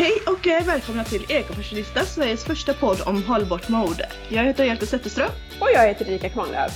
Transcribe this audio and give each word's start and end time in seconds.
Hej 0.00 0.22
och 0.26 0.46
eh, 0.46 0.66
välkomna 0.66 1.04
till 1.04 1.24
Ekofashionista, 1.28 2.04
Sveriges 2.04 2.44
första 2.44 2.74
podd 2.74 3.00
om 3.06 3.22
hållbart 3.22 3.68
mode. 3.68 4.08
Jag 4.28 4.44
heter 4.44 4.64
Hjälte 4.64 4.86
Zetterström. 4.86 5.30
Och 5.60 5.68
jag 5.74 5.88
heter 5.88 6.10
Erika 6.10 6.28
Kvarnlöf. 6.28 6.72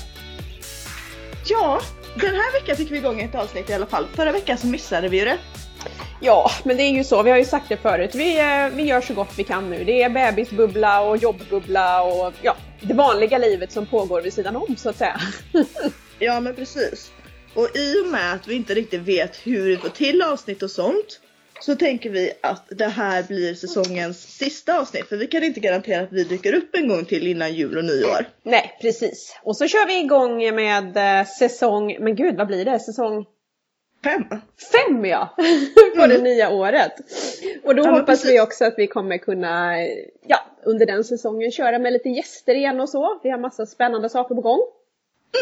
Ja, 1.49 1.81
den 2.15 2.35
här 2.35 2.61
veckan 2.61 2.77
fick 2.77 2.91
vi 2.91 2.97
igång 2.97 3.21
ett 3.21 3.35
avsnitt 3.35 3.71
i 3.71 3.73
alla 3.73 3.87
fall. 3.87 4.07
Förra 4.15 4.33
veckan 4.33 4.59
så 4.59 4.67
missade 4.67 5.09
vi 5.09 5.19
ju 5.19 5.25
det. 5.25 5.39
Ja, 6.21 6.51
men 6.65 6.77
det 6.77 6.83
är 6.83 6.91
ju 6.91 7.05
så. 7.05 7.23
Vi 7.23 7.31
har 7.31 7.39
ju 7.39 7.45
sagt 7.45 7.69
det 7.69 7.77
förut. 7.77 8.15
Vi, 8.15 8.39
eh, 8.39 8.69
vi 8.77 8.83
gör 8.83 9.01
så 9.01 9.15
gott 9.15 9.33
vi 9.37 9.45
kan 9.45 9.71
nu. 9.71 9.85
Det 9.85 10.03
är 10.03 10.11
bebisbubbla 10.11 11.01
och 11.01 11.17
jobbbubbla 11.17 12.03
och 12.03 12.33
ja, 12.43 12.57
det 12.81 12.95
vanliga 12.95 13.39
livet 13.39 13.73
som 13.73 13.87
pågår 13.87 14.21
vid 14.21 14.33
sidan 14.33 14.57
om 14.57 14.77
så 14.77 14.91
att 14.91 14.97
säga. 14.97 15.21
Ja 16.19 16.41
men 16.41 16.55
precis. 16.55 17.13
Och 17.55 17.77
i 17.77 18.03
och 18.03 18.07
med 18.07 18.33
att 18.33 18.49
vi 18.49 18.55
inte 18.55 18.75
riktigt 18.75 19.01
vet 19.01 19.37
hur 19.47 19.65
vi 19.65 19.77
får 19.77 19.89
till 19.89 20.23
avsnitt 20.23 20.63
och 20.63 20.71
sånt 20.71 21.21
så 21.65 21.77
tänker 21.77 22.11
vi 22.11 22.33
att 22.41 22.65
det 22.71 22.87
här 22.87 23.23
blir 23.23 23.55
säsongens 23.55 24.23
sista 24.23 24.81
avsnitt 24.81 25.09
för 25.09 25.17
vi 25.17 25.27
kan 25.27 25.43
inte 25.43 25.61
garantera 25.61 26.03
att 26.03 26.13
vi 26.13 26.25
dyker 26.25 26.55
upp 26.55 26.75
en 26.77 26.89
gång 26.89 27.05
till 27.05 27.27
innan 27.27 27.55
jul 27.55 27.79
och 27.79 27.85
nyår. 27.85 28.27
Nej, 28.43 28.79
precis. 28.81 29.37
Och 29.43 29.57
så 29.57 29.67
kör 29.67 29.87
vi 29.87 29.99
igång 30.01 30.55
med 30.55 30.97
eh, 30.97 31.27
säsong, 31.27 31.97
men 32.01 32.17
gud 32.17 32.37
vad 32.37 32.47
blir 32.47 32.65
det? 32.65 32.81
Säsong 32.81 33.27
Fem! 34.05 34.25
fem 34.73 35.05
ja! 35.05 35.35
på 35.97 36.07
det 36.07 36.23
nya 36.23 36.51
året. 36.51 36.93
Och 37.65 37.75
då 37.75 37.83
Ja, 37.83 37.91
hoppas 37.91 38.25
vi 38.25 38.29
precis. 38.29 38.43
också 38.43 38.65
att 38.65 38.75
vi 38.77 38.87
kommer 38.87 39.19
kunna, 39.19 39.75
ja, 40.27 40.39
under 40.65 40.87
den 40.87 41.05
säsongen 41.05 41.51
köra 41.51 41.79
med 41.79 41.93
lite 41.93 42.09
gäster 42.09 42.55
igen 42.55 42.81
och 42.81 42.89
så. 42.89 43.21
Vi 43.23 43.31
har 43.31 43.39
massa 43.39 43.67
spännande 43.67 44.09
saker 44.09 44.35
på 44.35 44.41
gång. 44.41 44.61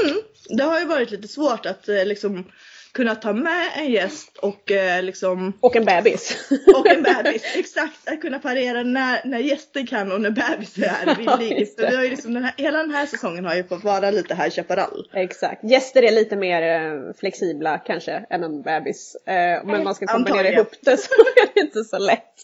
Mm. 0.04 0.22
Det 0.58 0.62
har 0.64 0.80
ju 0.80 0.86
varit 0.86 1.10
lite 1.10 1.28
svårt 1.28 1.66
att 1.66 1.88
eh, 1.88 2.04
liksom 2.06 2.44
kunna 2.92 3.14
ta 3.14 3.32
med 3.32 3.68
en 3.76 3.90
gäst 3.90 4.36
och 4.36 4.70
eh, 4.70 5.02
liksom 5.02 5.52
Och 5.60 5.76
en 5.76 5.84
bebis. 5.84 6.48
och 6.76 6.86
en 6.86 7.02
bebis. 7.02 7.42
Exakt, 7.56 8.08
att 8.08 8.20
kunna 8.20 8.38
parera 8.38 8.82
när, 8.82 9.20
när 9.24 9.38
gästen 9.38 9.86
kan 9.86 10.12
och 10.12 10.20
när 10.20 10.30
bebis 10.30 10.78
är 10.78 10.82
här. 10.88 11.16
Ja, 11.24 11.36
Vi, 11.38 11.96
har 11.96 12.02
ju 12.04 12.10
liksom 12.10 12.34
den 12.34 12.44
här, 12.44 12.54
hela 12.56 12.78
den 12.78 12.90
här 12.90 13.06
säsongen 13.06 13.44
har 13.44 13.54
ju 13.54 13.64
fått 13.64 13.84
vara 13.84 14.10
lite 14.10 14.34
här 14.34 14.50
Chaparral. 14.50 15.08
Exakt. 15.14 15.64
Gäster 15.64 16.02
är 16.02 16.10
lite 16.12 16.36
mer 16.36 16.62
eh, 16.62 17.12
flexibla 17.20 17.78
kanske 17.78 18.24
än 18.30 18.44
en 18.44 18.62
bebis. 18.62 19.16
Eh, 19.26 19.64
men 19.64 19.84
man 19.84 19.94
ska 19.94 20.06
kombinera 20.06 20.38
Antagligen. 20.38 20.54
ihop 20.60 20.72
det 20.80 20.96
så 20.96 21.12
är 21.36 21.54
det 21.54 21.60
inte 21.60 21.84
så 21.84 21.98
lätt. 21.98 22.34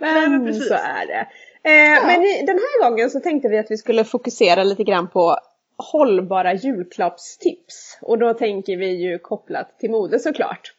Men, 0.00 0.14
Nej, 0.14 0.38
men 0.38 0.54
så 0.54 0.74
är 0.74 1.06
det. 1.06 1.26
Eh, 1.64 2.06
Men 2.06 2.22
i, 2.22 2.46
den 2.46 2.56
här 2.58 2.88
gången 2.90 3.10
så 3.10 3.20
tänkte 3.20 3.48
vi 3.48 3.58
att 3.58 3.70
vi 3.70 3.76
skulle 3.76 4.04
fokusera 4.04 4.64
lite 4.64 4.84
grann 4.84 5.08
på 5.10 5.36
hållbara 5.92 6.54
julklappstips. 6.54 7.98
Och 8.00 8.18
då 8.18 8.34
tänker 8.34 8.76
vi 8.76 8.86
ju 8.86 9.18
kopplat 9.18 9.78
till 9.78 9.90
mode 9.90 10.18
såklart. 10.18 10.72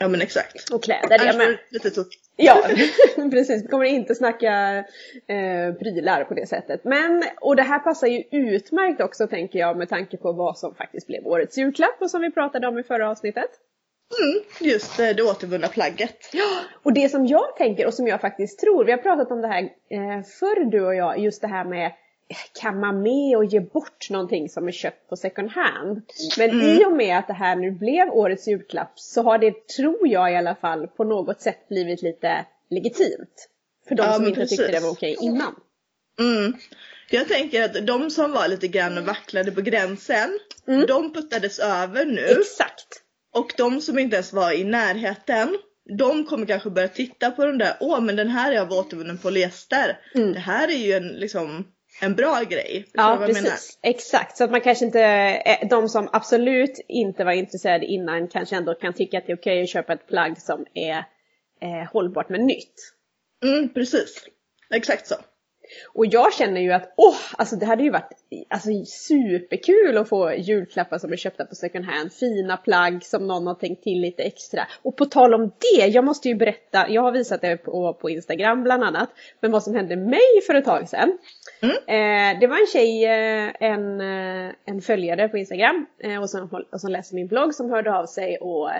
Ja 0.00 0.08
men 0.08 0.22
exakt. 0.22 0.70
Och 0.70 0.84
kläder. 0.84 1.08
Ja, 1.10 1.22
Annars 1.22 1.36
men, 1.36 1.48
det 1.48 1.58
lite 1.70 1.90
tufft. 1.90 2.20
Ja, 2.36 2.62
precis. 3.30 3.64
Vi 3.64 3.68
kommer 3.68 3.84
inte 3.84 4.14
snacka 4.14 4.84
eh, 5.26 5.74
prylar 5.78 6.24
på 6.24 6.34
det 6.34 6.46
sättet. 6.46 6.84
Men, 6.84 7.24
och 7.40 7.56
det 7.56 7.62
här 7.62 7.78
passar 7.78 8.06
ju 8.06 8.22
utmärkt 8.30 9.00
också 9.00 9.26
tänker 9.26 9.58
jag 9.58 9.76
med 9.76 9.88
tanke 9.88 10.16
på 10.16 10.32
vad 10.32 10.58
som 10.58 10.74
faktiskt 10.74 11.06
blev 11.06 11.26
årets 11.26 11.58
julklapp 11.58 11.96
och 12.00 12.10
som 12.10 12.20
vi 12.20 12.30
pratade 12.30 12.66
om 12.66 12.78
i 12.78 12.82
förra 12.82 13.10
avsnittet. 13.10 13.50
Mm, 14.20 14.44
just 14.70 15.00
eh, 15.00 15.08
det 15.08 15.22
återvunna 15.22 15.68
plagget. 15.68 16.18
Och 16.82 16.92
det 16.92 17.08
som 17.08 17.26
jag 17.26 17.56
tänker 17.56 17.86
och 17.86 17.94
som 17.94 18.06
jag 18.06 18.20
faktiskt 18.20 18.60
tror, 18.60 18.84
vi 18.84 18.92
har 18.92 18.98
pratat 18.98 19.30
om 19.30 19.40
det 19.40 19.48
här 19.48 19.62
eh, 19.62 20.22
förr 20.40 20.64
du 20.70 20.86
och 20.86 20.94
jag, 20.94 21.18
just 21.18 21.40
det 21.40 21.48
här 21.48 21.64
med 21.64 21.92
kan 22.60 22.80
man 22.80 23.02
med 23.02 23.36
och 23.36 23.44
ge 23.44 23.60
bort 23.60 24.10
någonting 24.10 24.48
som 24.48 24.68
är 24.68 24.72
köpt 24.72 25.08
på 25.08 25.16
second 25.16 25.50
hand? 25.50 26.02
Men 26.38 26.50
Mm. 26.50 26.66
i 26.66 26.84
och 26.84 26.92
med 26.92 27.18
att 27.18 27.26
det 27.26 27.32
här 27.34 27.56
nu 27.56 27.70
blev 27.70 28.08
årets 28.10 28.48
julklapp 28.48 28.92
så 29.00 29.22
har 29.22 29.38
det, 29.38 29.66
tror 29.76 30.08
jag 30.08 30.32
i 30.32 30.36
alla 30.36 30.54
fall, 30.54 30.86
på 30.86 31.04
något 31.04 31.40
sätt 31.40 31.68
blivit 31.68 32.02
lite 32.02 32.44
legitimt. 32.70 33.48
För 33.88 33.94
de 33.94 34.02
Ja, 34.02 34.12
som 34.12 34.26
inte 34.28 34.46
tyckte 34.46 34.56
precis. 34.56 34.76
det 34.80 34.86
var 34.86 34.90
okej 34.92 35.16
innan. 35.20 35.54
Mm. 36.20 36.54
Jag 37.10 37.28
tänker 37.28 37.62
att 37.64 37.86
de 37.86 38.10
som 38.10 38.32
var 38.32 38.48
lite 38.48 38.68
grann 38.68 38.98
och 38.98 39.04
vacklade 39.04 39.52
på 39.52 39.60
gränsen, 39.60 40.38
Mm. 40.68 40.86
de 40.86 41.12
puttades 41.12 41.58
över 41.58 42.04
nu. 42.04 42.26
Exakt! 42.40 42.86
Och 43.34 43.52
de 43.56 43.80
som 43.80 43.98
inte 43.98 44.16
ens 44.16 44.32
var 44.32 44.52
i 44.52 44.64
närheten, 44.64 45.58
de 45.98 46.26
kommer 46.26 46.46
kanske 46.46 46.70
börja 46.70 46.88
titta 46.88 47.30
på 47.30 47.44
den 47.44 47.58
där, 47.58 47.76
åh 47.80 48.00
men 48.00 48.16
den 48.16 48.28
här 48.28 48.52
är 48.52 48.60
av 48.60 48.72
återvunnen 48.72 49.18
polyester. 49.18 49.98
Mm. 50.14 50.32
Det 50.32 50.38
här 50.38 50.68
är 50.68 50.76
ju 50.76 50.92
en, 50.92 51.08
liksom, 51.08 51.64
en 52.00 52.14
bra 52.14 52.42
grej. 52.48 52.86
Ja, 52.92 53.22
precis. 53.26 53.78
Exakt. 53.82 54.36
Så 54.36 54.44
att 54.44 54.50
man 54.50 54.60
kanske 54.60 54.84
inte, 54.84 55.66
de 55.70 55.88
som 55.88 56.08
absolut 56.12 56.84
inte 56.88 57.24
var 57.24 57.32
intresserade 57.32 57.86
innan 57.86 58.28
kanske 58.28 58.56
ändå 58.56 58.74
kan 58.74 58.92
tycka 58.92 59.18
att 59.18 59.26
det 59.26 59.32
är 59.32 59.36
okej 59.36 59.62
att 59.62 59.68
köpa 59.68 59.92
ett 59.92 60.06
plagg 60.06 60.40
som 60.40 60.66
är 60.74 61.04
eh, 61.60 61.92
hållbart 61.92 62.28
men 62.28 62.46
nytt. 62.46 62.74
Mm, 63.44 63.74
precis. 63.74 64.26
Exakt 64.74 65.06
så. 65.06 65.14
Och 65.92 66.06
jag 66.06 66.34
känner 66.34 66.60
ju 66.60 66.72
att, 66.72 66.94
åh, 66.96 67.16
alltså 67.38 67.56
det 67.56 67.66
hade 67.66 67.82
ju 67.82 67.90
varit 67.90 68.12
alltså, 68.48 68.68
superkul 68.84 69.98
att 69.98 70.08
få 70.08 70.34
julklappar 70.34 70.98
som 70.98 71.12
är 71.12 71.16
köpta 71.16 71.44
på 71.44 71.54
second 71.54 71.84
hand. 71.84 72.12
Fina 72.12 72.56
plagg 72.56 73.04
som 73.04 73.26
någon 73.26 73.46
har 73.46 73.54
tänkt 73.54 73.82
till 73.82 74.00
lite 74.00 74.22
extra. 74.22 74.66
Och 74.82 74.96
på 74.96 75.04
tal 75.04 75.34
om 75.34 75.52
det, 75.58 75.86
jag 75.86 76.04
måste 76.04 76.28
ju 76.28 76.34
berätta, 76.34 76.88
jag 76.88 77.02
har 77.02 77.12
visat 77.12 77.40
det 77.40 77.56
på, 77.56 77.94
på 77.94 78.10
Instagram 78.10 78.62
bland 78.62 78.84
annat, 78.84 79.10
men 79.40 79.52
vad 79.52 79.62
som 79.62 79.74
hände 79.74 79.96
mig 79.96 80.40
för 80.46 80.54
ett 80.54 80.64
tag 80.64 80.88
sedan. 80.88 81.18
Eh, 81.86 82.38
det 82.40 82.46
var 82.46 82.60
en 82.60 82.66
tjej, 82.72 83.04
eh, 83.04 83.52
en, 83.60 84.00
eh, 84.00 84.52
en 84.64 84.80
följare 84.82 85.28
på 85.28 85.38
Instagram 85.38 85.86
eh, 86.00 86.20
och, 86.22 86.30
som, 86.30 86.64
och 86.72 86.80
som 86.80 86.90
läser 86.90 87.14
min 87.14 87.28
blogg 87.28 87.54
som 87.54 87.70
hörde 87.70 87.94
av 87.94 88.06
sig 88.06 88.38
och 88.38 88.70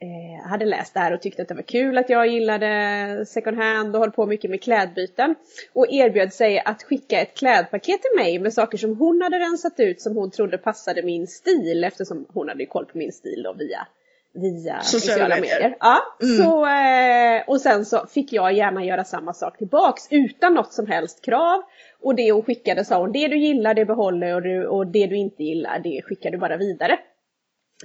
eh, 0.00 0.48
hade 0.48 0.64
läst 0.64 0.94
det 0.94 1.00
här 1.00 1.14
och 1.14 1.22
tyckte 1.22 1.42
att 1.42 1.48
det 1.48 1.54
var 1.54 1.62
kul 1.62 1.98
att 1.98 2.10
jag 2.10 2.26
gillade 2.26 3.24
second 3.26 3.56
hand 3.56 3.94
och 3.96 4.00
höll 4.00 4.10
på 4.10 4.26
mycket 4.26 4.50
med 4.50 4.62
klädbyten. 4.62 5.34
Och 5.72 5.86
erbjöd 5.90 6.32
sig 6.32 6.62
att 6.64 6.82
skicka 6.82 7.20
ett 7.20 7.34
klädpaket 7.38 8.02
till 8.02 8.24
mig 8.24 8.38
med 8.38 8.52
saker 8.54 8.78
som 8.78 8.96
hon 8.96 9.22
hade 9.22 9.38
rensat 9.38 9.80
ut 9.80 10.00
som 10.00 10.16
hon 10.16 10.30
trodde 10.30 10.58
passade 10.58 11.02
min 11.02 11.26
stil 11.26 11.84
eftersom 11.84 12.26
hon 12.34 12.48
hade 12.48 12.66
koll 12.66 12.84
på 12.86 12.98
min 12.98 13.12
stil 13.12 13.42
då 13.44 13.52
via 13.52 13.86
via 14.32 14.80
sociala, 14.80 15.34
medier. 15.34 15.40
medier. 15.40 15.76
Ja, 15.80 15.98
Mm. 16.22 16.36
så, 16.36 16.66
eh, 16.66 17.42
och 17.46 17.60
sen 17.60 17.84
så 17.84 18.06
fick 18.06 18.32
jag 18.32 18.52
gärna 18.52 18.84
göra 18.84 19.04
samma 19.04 19.32
sak 19.32 19.58
tillbaks 19.58 20.02
utan 20.10 20.54
något 20.54 20.72
som 20.72 20.86
helst 20.86 21.24
krav. 21.24 21.62
Och 22.02 22.14
det 22.14 22.32
hon 22.32 22.42
skickade 22.42 22.84
sa 22.84 23.00
hon, 23.00 23.12
det 23.12 23.28
du 23.28 23.38
gillar 23.38 23.74
det 23.74 23.84
behåller 23.84 24.34
och, 24.34 24.42
du, 24.42 24.66
och 24.66 24.86
det 24.86 25.06
du 25.06 25.16
inte 25.16 25.42
gillar 25.44 25.78
det 25.78 26.02
skickar 26.04 26.30
du 26.30 26.38
bara 26.38 26.56
vidare. 26.56 26.98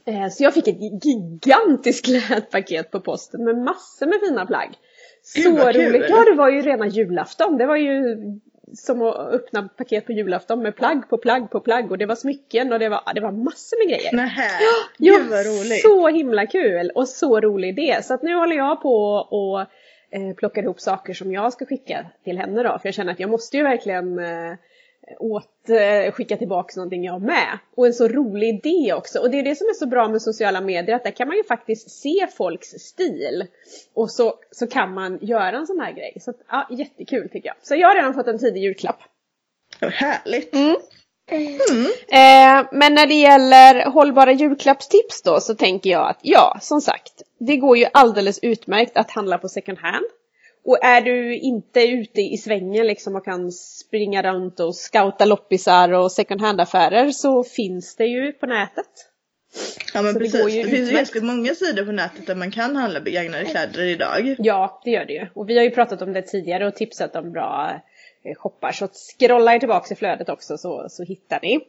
Eh, 0.05 0.27
Så 0.29 0.43
jag 0.43 0.53
fick 0.53 0.67
ett 0.67 1.05
gigantiskt 1.05 2.05
klädpaket 2.29 2.91
på 2.91 2.99
posten 2.99 3.43
med 3.43 3.57
massor 3.57 4.05
med 4.05 4.19
fina 4.27 4.45
plagg. 4.45 4.69
Gud, 5.35 5.43
Så 5.43 5.71
roligt! 5.71 6.05
Ja 6.09 6.23
det 6.31 6.35
var 6.37 6.49
ju 6.49 6.61
rena 6.61 6.87
julafton. 6.87 7.57
Det 7.57 7.65
var 7.65 7.75
ju 7.75 8.15
som 8.75 9.01
att 9.01 9.15
öppna 9.33 9.69
paket 9.77 10.05
på 10.05 10.11
julafton 10.11 10.61
med 10.63 10.75
plagg 10.75 11.09
på 11.09 11.17
plagg 11.17 11.49
på 11.51 11.59
plagg 11.59 11.91
och 11.91 11.97
det 11.97 12.05
var 12.05 12.15
smycken 12.15 12.73
och 12.73 12.79
det 12.79 12.89
var, 12.89 13.13
det 13.15 13.21
var 13.21 13.31
massor 13.31 13.87
med 13.87 13.97
grejer. 13.97 14.13
Nähä, 14.15 14.49
Ja, 14.99 15.17
gud 15.17 15.29
vad 15.29 15.45
roligt. 15.45 15.81
så 15.81 16.07
himla 16.07 16.45
kul 16.45 16.89
och 16.95 17.07
så 17.09 17.39
rolig 17.39 17.69
idé. 17.69 17.99
Så 18.03 18.13
att 18.13 18.23
nu 18.23 18.35
håller 18.35 18.55
jag 18.55 18.81
på 18.81 18.95
och 19.15 19.59
eh, 20.17 20.35
plockar 20.37 20.63
ihop 20.63 20.79
saker 20.79 21.13
som 21.13 21.31
jag 21.31 21.53
ska 21.53 21.65
skicka 21.65 22.05
till 22.23 22.37
henne 22.37 22.63
då. 22.63 22.69
För 22.69 22.87
jag 22.87 22.93
känner 22.93 23.11
att 23.11 23.19
jag 23.19 23.29
måste 23.29 23.57
ju 23.57 23.63
verkligen 23.63 24.19
eh, 24.19 24.53
åt, 25.19 25.69
eh, 25.69 26.11
skicka 26.11 26.37
tillbaka 26.37 26.73
någonting 26.75 27.03
jag 27.03 27.21
med. 27.21 27.59
Och 27.75 27.85
en 27.85 27.93
så 27.93 28.07
rolig 28.07 28.49
idé 28.49 28.93
också. 28.93 29.19
Och 29.19 29.31
det 29.31 29.39
är 29.39 29.43
det 29.43 29.55
som 29.55 29.67
är 29.67 29.73
så 29.73 29.85
bra 29.85 30.07
med 30.07 30.21
sociala 30.21 30.61
medier 30.61 30.95
att 30.95 31.03
där 31.03 31.11
kan 31.11 31.27
man 31.27 31.37
ju 31.37 31.43
faktiskt 31.43 31.91
se 31.91 32.27
folks 32.37 32.67
stil. 32.67 33.47
Och 33.93 34.11
så, 34.11 34.33
så 34.51 34.67
kan 34.67 34.93
man 34.93 35.19
göra 35.21 35.57
en 35.57 35.67
sån 35.67 35.79
här 35.79 35.91
grej. 35.91 36.17
Så 36.21 36.29
att, 36.29 36.37
ja, 36.49 36.67
jättekul 36.71 37.29
tycker 37.29 37.47
jag. 37.49 37.55
Så 37.61 37.75
jag 37.75 37.87
har 37.87 37.95
redan 37.95 38.13
fått 38.13 38.27
en 38.27 38.39
tidig 38.39 38.61
julklapp. 38.61 38.99
Härligt. 39.81 40.55
Mm. 40.55 40.75
Mm. 41.31 41.85
Eh, 42.07 42.67
men 42.71 42.93
när 42.93 43.07
det 43.07 43.13
gäller 43.13 43.91
hållbara 43.91 44.31
julklappstips 44.31 45.21
då 45.21 45.39
så 45.39 45.55
tänker 45.55 45.89
jag 45.89 46.09
att 46.09 46.19
ja, 46.21 46.57
som 46.61 46.81
sagt, 46.81 47.21
det 47.39 47.57
går 47.57 47.77
ju 47.77 47.85
alldeles 47.93 48.39
utmärkt 48.41 48.97
att 48.97 49.11
handla 49.11 49.37
på 49.37 49.49
second 49.49 49.77
hand. 49.77 50.05
Och 50.65 50.83
är 50.83 51.01
du 51.01 51.35
inte 51.39 51.81
ute 51.81 52.21
i 52.21 52.37
svängen 52.37 52.87
liksom 52.87 53.15
och 53.15 53.25
kan 53.25 53.51
springa 53.51 54.23
runt 54.23 54.59
och 54.59 54.75
scouta 54.75 55.25
loppisar 55.25 55.91
och 55.91 56.11
second 56.11 56.41
hand 56.41 56.61
affärer 56.61 57.11
så 57.11 57.43
finns 57.43 57.95
det 57.95 58.05
ju 58.05 58.31
på 58.31 58.45
nätet. 58.45 59.09
Ja 59.93 60.01
men 60.01 60.13
Så 60.13 60.19
det 60.19 60.25
precis. 60.25 60.45
Det, 60.45 60.51
ju 60.51 60.63
finns 60.63 60.91
ju 60.91 60.95
ganska 60.95 61.21
många 61.21 61.55
sidor 61.55 61.85
på 61.85 61.91
nätet 61.91 62.27
där 62.27 62.35
man 62.35 62.51
kan 62.51 62.75
handla 62.75 62.99
begagnade 62.99 63.45
kläder 63.45 63.83
idag. 63.83 64.35
Ja, 64.39 64.81
det 64.83 64.91
gör 64.91 65.05
det 65.05 65.13
ju. 65.13 65.27
Och 65.33 65.49
vi 65.49 65.57
har 65.57 65.63
ju 65.63 65.71
pratat 65.71 66.01
om 66.01 66.13
det 66.13 66.21
tidigare 66.21 66.67
och 66.67 66.75
tipsat 66.75 67.15
om 67.15 67.31
bra 67.31 67.81
eh, 68.23 68.35
shoppar. 68.35 68.71
Så 68.71 68.87
scrolla 68.87 69.55
er 69.55 69.59
tillbaka 69.59 69.93
i 69.93 69.97
flödet 69.97 70.29
också 70.29 70.57
så, 70.57 70.85
så 70.89 71.03
hittar 71.03 71.39
ni. 71.41 71.59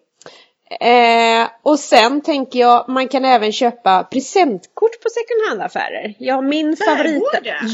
Eh, 0.71 1.49
och 1.63 1.79
sen 1.79 2.21
tänker 2.21 2.59
jag, 2.59 2.89
man 2.89 3.09
kan 3.09 3.25
även 3.25 3.53
köpa 3.53 4.05
presentkort 4.05 5.03
på 5.03 5.09
second 5.09 5.49
hand-affärer. 5.49 6.15
Ja, 6.19 6.41
min 6.41 6.71
Där 6.71 6.77
favorit... 6.97 7.23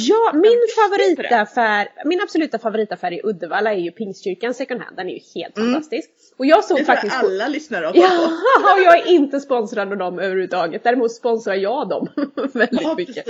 Ja, 0.09 0.33
min 0.35 0.59
favoritaffär, 0.77 1.89
min 2.05 2.21
absoluta 2.21 2.59
favoritaffär 2.59 3.13
i 3.13 3.21
Uddevalla 3.25 3.73
är 3.75 3.79
ju 3.79 3.91
Pingstkyrkan 3.91 4.55
second 4.55 4.81
hand. 4.81 4.97
Den 4.97 5.09
är 5.09 5.13
ju 5.13 5.21
helt 5.35 5.57
Mm. 5.59 5.73
fantastisk. 5.73 6.11
Och 6.37 6.47
jag 6.47 6.65
såg 6.65 6.79
Det 6.79 6.85
faktiskt 6.85 7.21
på... 7.21 7.27
alla 7.27 7.49
lyssnare 7.49 7.85
har 7.87 7.93
koll 7.93 8.03
på. 8.03 8.09
Ja, 8.09 8.75
och 8.75 8.81
jag 8.85 8.99
är 8.99 9.07
inte 9.11 9.41
sponsrad 9.41 9.93
av 9.93 9.99
dem 9.99 10.19
överhuvudtaget. 10.19 10.85
Däremot 10.85 11.13
sponsrar 11.13 11.55
jag 11.55 11.89
dem 11.89 12.09
väldigt 12.53 12.83
Ja, 12.83 12.95
mycket. 12.95 13.29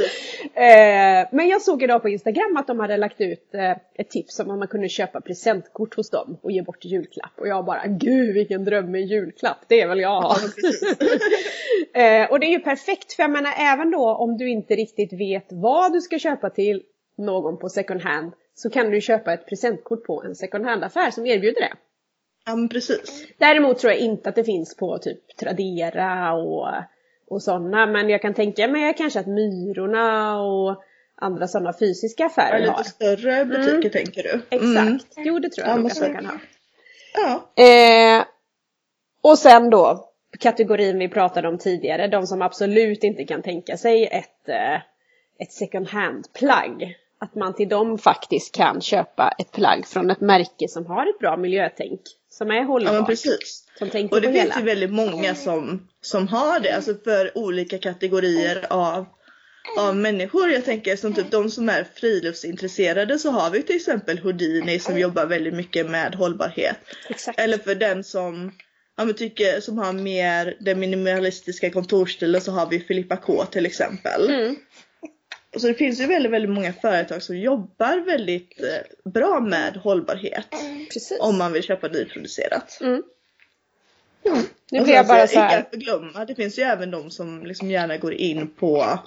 Eh, 0.55 1.29
men 1.33 1.49
jag 1.49 1.62
såg 1.62 1.83
idag 1.83 2.03
på 2.03 2.09
Instagram 2.09 2.57
att 2.57 2.67
de 2.67 2.81
hade 2.81 2.97
lagt 2.97 3.21
ut 3.21 3.55
eh, 3.55 3.71
ett 3.71 4.11
tips 4.11 4.41
om 4.41 4.51
att 4.51 4.59
man 4.59 4.69
kunde 4.69 4.89
köpa 4.89 5.21
presentkort 5.21 5.95
hos 5.97 6.11
dem 6.11 6.39
och 6.43 6.51
ge 6.53 6.62
bort 6.62 6.85
julklapp. 6.85 7.33
Och 7.37 7.49
jag 7.49 7.65
bara, 7.65 7.83
gud 7.87 8.35
vilken 8.35 8.65
dröm 8.65 8.91
med 8.91 9.01
julklapp, 9.01 9.50
det 9.69 9.87
vill 9.87 9.99
jag 10.00 10.20
ha. 10.20 10.37
Ja, 11.93 12.00
eh, 12.23 12.31
och 12.31 12.41
det 12.41 12.47
är 12.47 12.50
ju 12.50 12.58
perfekt 12.61 13.12
för 13.12 13.23
jag 13.23 13.31
menar 13.31 13.52
även 13.58 13.91
då 13.91 14.14
om 14.14 14.37
du 14.37 14.50
inte 14.50 14.75
riktigt 14.75 15.12
vet 15.12 15.47
vad 15.50 15.93
du 15.93 16.00
ska 16.00 16.19
köpa 16.19 16.50
till 16.50 16.82
någon 17.19 17.58
på 17.58 17.69
second 17.69 18.02
hand 18.02 18.32
så 18.55 18.70
kan 18.70 18.91
du 18.91 19.00
köpa 19.00 19.32
ett 19.32 19.47
presentkort 19.47 20.05
på 20.05 20.23
en 20.23 20.35
second 20.35 20.64
hand 20.67 20.85
affär 20.85 21.11
som 21.11 21.26
erbjuder 21.26 21.61
det. 21.61 21.73
Ja 22.47 22.56
men 22.56 22.69
precis. 22.69 23.26
Däremot 23.38 23.79
tror 23.79 23.93
jag 23.93 24.00
inte 24.00 24.29
att 24.29 24.35
det 24.35 24.44
finns 24.44 24.76
på 24.76 24.99
typ 24.99 25.37
Tradera 25.37 26.32
och, 26.32 26.69
och 27.31 27.43
sådana. 27.43 27.87
Men 27.87 28.08
jag 28.08 28.23
kan 28.23 28.35
tänka 28.35 28.69
mig 28.69 28.94
kanske 28.97 29.20
att 29.20 29.26
Myrorna 29.26 30.41
och 30.43 30.82
andra 31.17 31.49
sådana 31.49 31.73
fysiska 31.79 32.23
Ja, 32.23 32.26
affärer 32.26 32.58
lite 32.61 32.73
har. 32.73 32.82
större 32.82 33.44
butiker 33.44 33.88
tänker 33.88 34.23
du? 34.23 34.41
Exakt. 34.50 35.17
Mm. 35.17 35.26
Jo, 35.26 35.38
det 35.38 35.49
tror 35.49 35.67
Ja, 35.67 35.73
jag 35.73 35.81
nog 35.81 35.91
men 35.99 36.05
att 36.05 36.08
de 36.08 36.14
kan 36.14 36.26
ha. 36.26 36.32
Ja. 37.14 37.62
Eh, 37.64 37.64
och 39.31 39.38
sen 39.38 39.71
då 39.71 40.11
kategorin 40.38 40.99
vi 40.99 41.09
pratade 41.09 41.49
om 41.49 41.59
tidigare. 41.59 42.06
De 42.06 42.27
som 42.27 42.43
absolut 42.43 43.05
inte 43.05 43.25
kan 43.25 43.43
tänka 43.43 43.77
sig 43.77 44.06
ett, 44.06 44.49
eh, 44.49 44.75
ett 45.38 45.53
second 45.53 45.88
hand-plagg. 45.88 46.97
Att 47.23 47.35
man 47.35 47.55
till 47.55 47.69
dem 47.69 47.99
faktiskt 47.99 48.55
kan 48.55 48.81
köpa 48.81 49.35
ett 49.38 49.53
plagg 49.53 49.87
från 49.87 50.11
ett 50.11 50.21
märke 50.21 50.69
som 50.69 50.87
har 50.87 51.06
ett 51.06 51.19
bra 51.19 51.37
miljötänk. 51.37 52.00
Som 52.31 52.50
är 52.50 52.55
ja 52.55 52.62
hållbart. 52.62 52.94
men 52.94 53.06
precis. 53.06 53.65
Som 53.79 53.91
tänker 53.91 54.17
Och 54.17 54.23
det 54.23 54.29
på 54.29 54.32
finns 54.32 54.44
hela. 54.44 54.59
ju 54.59 54.65
väldigt 54.65 54.93
många 54.93 55.35
som, 55.35 55.88
som 56.00 56.29
har 56.29 56.61
det, 56.61 56.76
alltså 56.76 56.94
för 57.05 57.38
olika 57.38 57.79
kategorier 57.79 58.67
av, 58.71 59.06
av 59.79 59.97
människor. 59.97 60.50
Jag 60.50 60.65
tänker 60.65 60.97
som 60.97 61.15
typ 61.15 61.31
de 61.31 61.50
som 61.50 61.69
är 61.69 61.87
friluftsintresserade 61.94 63.19
så 63.19 63.31
har 63.31 63.50
vi 63.50 63.62
till 63.62 63.76
exempel 63.76 64.19
Houdini 64.19 64.79
som 64.79 64.99
jobbar 64.99 65.26
väldigt 65.26 65.55
mycket 65.55 65.91
med 65.91 66.15
hållbarhet. 66.15 66.76
Exakt. 67.09 67.41
Eller 67.41 67.59
för 67.59 67.75
den 67.75 68.05
som 68.05 68.53
ja, 68.96 69.04
men 69.04 69.14
tycker, 69.14 69.60
som 69.60 69.78
har 69.78 69.92
mer 69.92 70.56
den 70.60 70.81
minimalistiska 70.81 71.70
kontorsstilen 71.70 72.40
så 72.40 72.52
har 72.52 72.70
vi 72.70 72.81
Filippa 72.81 73.16
K 73.16 73.44
till 73.44 73.66
exempel. 73.66 74.31
Mm. 74.31 74.56
Så 75.56 75.66
det 75.66 75.75
finns 75.75 76.00
ju 76.00 76.06
väldigt, 76.06 76.32
väldigt 76.32 76.50
många 76.50 76.72
företag 76.72 77.22
som 77.22 77.38
jobbar 77.38 78.06
väldigt 78.06 78.60
eh, 78.60 79.10
bra 79.12 79.40
med 79.40 79.76
hållbarhet. 79.76 80.46
Precis. 80.92 81.19
Om 81.20 81.38
man 81.38 81.52
vill 81.52 81.62
köpa 81.62 81.88
nyproducerat. 81.88 82.78
Mm. 82.81 83.02
Nu 84.70 84.78
Och 84.78 84.84
blir 84.84 84.94
jag 84.94 85.06
bara 85.06 85.26
så 85.26 85.38
här. 85.38 85.60
att 85.60 85.70
förglömma, 85.70 86.25
det 86.25 86.34
finns 86.34 86.58
ju 86.58 86.62
även 86.62 86.90
de 86.90 87.10
som 87.10 87.46
liksom 87.46 87.70
gärna 87.70 87.96
går 87.96 88.14
in 88.14 88.48
på 88.54 88.98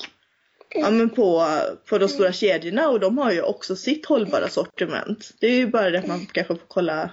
Ja 0.75 0.89
men 0.89 1.09
på, 1.09 1.47
på 1.89 1.97
de 1.97 2.09
stora 2.09 2.31
kedjorna 2.31 2.89
och 2.89 2.99
de 2.99 3.17
har 3.17 3.31
ju 3.31 3.41
också 3.41 3.75
sitt 3.75 4.05
hållbara 4.05 4.49
sortiment. 4.49 5.31
Det 5.39 5.47
är 5.47 5.55
ju 5.55 5.67
bara 5.67 5.89
det 5.89 5.99
att 5.99 6.07
man 6.07 6.25
kanske 6.25 6.55
får 6.55 6.63
kolla, 6.67 7.11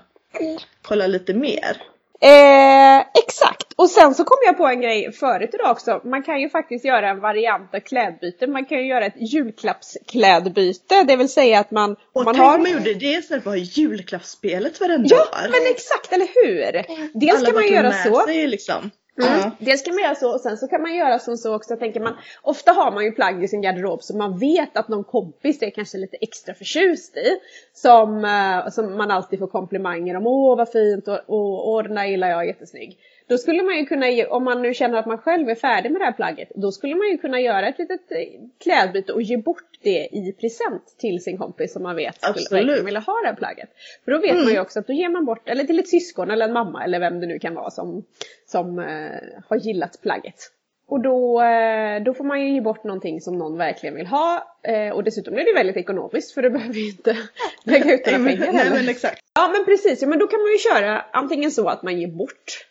kolla 0.83 1.07
lite 1.07 1.35
mer. 1.35 1.83
Eh, 2.23 2.99
exakt! 3.25 3.73
Och 3.77 3.91
sen 3.91 4.15
så 4.15 4.25
kom 4.25 4.39
jag 4.47 4.57
på 4.57 4.67
en 4.67 4.81
grej 4.81 5.13
förut 5.13 5.51
idag 5.53 5.71
också. 5.71 6.01
Man 6.05 6.23
kan 6.23 6.41
ju 6.41 6.49
faktiskt 6.51 6.85
göra 6.85 7.09
en 7.09 7.21
variant 7.21 7.75
av 7.75 7.81
klädbyte. 7.81 8.47
Man 8.47 8.65
kan 8.65 8.79
ju 8.79 8.87
göra 8.87 9.07
ett 9.07 9.33
julklappsklädbyte. 9.33 11.05
Det 11.05 11.17
vill 11.17 11.29
säga 11.29 11.59
att 11.61 11.71
man... 11.71 11.97
Och 12.13 12.25
man 12.25 12.35
tänk 12.35 12.47
har... 12.47 12.55
om 12.57 12.63
man 12.63 12.73
gjorde 12.73 12.95
det 12.95 13.07
istället 13.07 13.45
för 13.45 13.51
att 13.51 13.59
ha 13.59 13.65
julklappsspelet 13.65 14.81
varenda 14.81 15.09
Ja, 15.11 15.21
år. 15.23 15.51
men 15.51 15.71
exakt, 15.71 16.13
eller 16.13 16.27
hur? 16.35 16.73
Dels 17.21 17.39
Alla 17.39 17.47
kan 17.47 17.55
man 17.55 17.69
göra 17.69 17.93
så. 17.93 18.21
Sig, 18.27 18.47
liksom. 18.47 18.91
Mm. 19.23 19.39
Ja. 19.41 19.51
Dels 19.59 19.83
kan 19.83 19.95
man 19.95 20.03
göra 20.05 20.15
så 20.15 20.35
och 20.35 20.41
sen 20.41 20.57
så 20.57 20.69
kan 20.69 20.83
man 20.83 20.95
göra 20.95 21.19
som 21.19 21.37
så 21.37 21.55
också, 21.55 21.77
tänker 21.77 22.01
man, 22.01 22.17
ofta 22.43 22.73
har 22.73 22.93
man 22.93 23.05
ju 23.05 23.13
plagg 23.13 23.45
i 23.45 23.49
sin 23.49 23.63
garderob 23.63 24.03
som 24.03 24.19
man 24.19 24.39
vet 24.39 24.77
att 24.77 24.89
någon 24.89 25.05
kompis 25.05 25.63
är 25.63 25.71
kanske 25.71 25.99
lite 25.99 26.17
extra 26.17 26.55
förtjust 26.55 27.17
i. 27.17 27.39
Som, 27.73 28.25
eh, 28.25 28.71
som 28.71 28.97
man 28.97 29.11
alltid 29.11 29.39
får 29.39 29.47
komplimanger 29.47 30.17
om, 30.17 30.27
åh 30.27 30.57
vad 30.57 30.73
fint 30.73 31.09
och, 31.09 31.19
och 31.27 31.69
åh 31.69 31.83
den 31.83 31.95
där 31.95 32.05
gillar 32.05 32.29
jag, 32.29 32.47
jättesnygg. 32.47 32.99
Då 33.31 33.39
skulle 33.39 33.63
man 33.63 33.77
ju 33.77 33.87
kunna, 33.87 34.09
ge, 34.09 34.27
om 34.27 34.45
man 34.45 34.63
nu 34.63 34.75
känner 34.75 34.99
att 34.99 35.07
man 35.07 35.19
själv 35.19 35.49
är 35.49 35.55
färdig 35.55 35.93
med 35.93 36.01
det 36.01 36.05
här 36.05 36.13
plagget, 36.13 36.49
då 36.55 36.73
skulle 36.73 36.95
man 36.95 37.09
ju 37.09 37.19
kunna 37.19 37.41
göra 37.41 37.69
ett 37.69 37.79
litet 37.79 38.13
eh, 38.13 38.19
klädbyte 38.63 39.13
och 39.13 39.23
ge 39.23 39.37
bort 39.37 39.79
det 39.83 40.09
i 40.13 40.35
present 40.41 40.95
till 40.99 41.23
sin 41.23 41.39
kompis 41.39 41.73
som 41.73 41.83
man 41.83 41.97
vet 41.97 42.17
skulle 42.21 42.61
verkligen 42.61 42.85
vilja 42.85 43.01
ha 43.01 43.21
det 43.23 43.29
här 43.29 43.35
plagget. 43.35 43.69
För 44.05 44.13
då 44.13 44.19
vet 44.19 44.37
man 44.37 44.53
ju 44.53 44.61
också 44.61 44.79
att 44.79 44.87
då 44.87 44.93
ger 44.93 45.09
man 45.09 45.25
bort, 45.25 45.49
eller 45.49 45.65
till 45.65 45.79
ett 45.79 45.89
syskon 45.89 46.31
eller 46.31 46.45
en 46.49 46.53
mamma 46.53 46.85
eller 46.85 47.01
vem 47.01 47.21
det 47.21 47.27
nu 47.27 47.39
kan 47.39 47.55
vara 47.55 47.71
som, 47.71 48.05
som 48.47 48.79
eh, 48.79 49.43
har 49.49 49.57
gillat 49.57 50.03
plagget. 50.03 50.53
Och 50.89 51.01
då, 51.01 51.43
eh, 51.43 52.03
då 52.03 52.15
får 52.15 52.25
man 52.25 52.41
ju 52.41 52.55
ge 52.55 52.61
bort 52.61 52.85
någonting 52.85 53.21
som 53.21 53.39
någon 53.39 53.59
verkligen 53.59 53.95
vill 53.95 54.07
ha. 54.07 54.57
Eh, 54.63 54.91
och 54.91 55.05
dessutom 55.05 55.35
är 55.35 55.45
det 55.45 55.53
väldigt 55.55 55.77
ekonomiskt 55.77 56.33
för 56.33 56.43
du 56.43 56.51
behöver 56.59 56.75
ju 56.75 56.89
inte 56.89 57.17
lägga 57.65 57.95
ut 57.95 58.07
några 58.07 58.19
Nej, 58.25 58.37
pengar 58.37 58.53
nej 58.53 58.65
heller. 58.65 58.77
men 58.77 58.89
exakt. 58.89 59.21
Ja 59.35 59.49
men 59.53 59.65
precis, 59.65 60.03
ja, 60.03 60.09
men 60.09 60.19
då 60.19 60.27
kan 60.27 60.41
man 60.41 60.53
ju 60.53 60.59
köra 60.59 61.05
antingen 61.13 61.51
så 61.51 61.69
att 61.69 61.83
man 61.83 62.01
ger 62.01 62.09
bort 62.09 62.70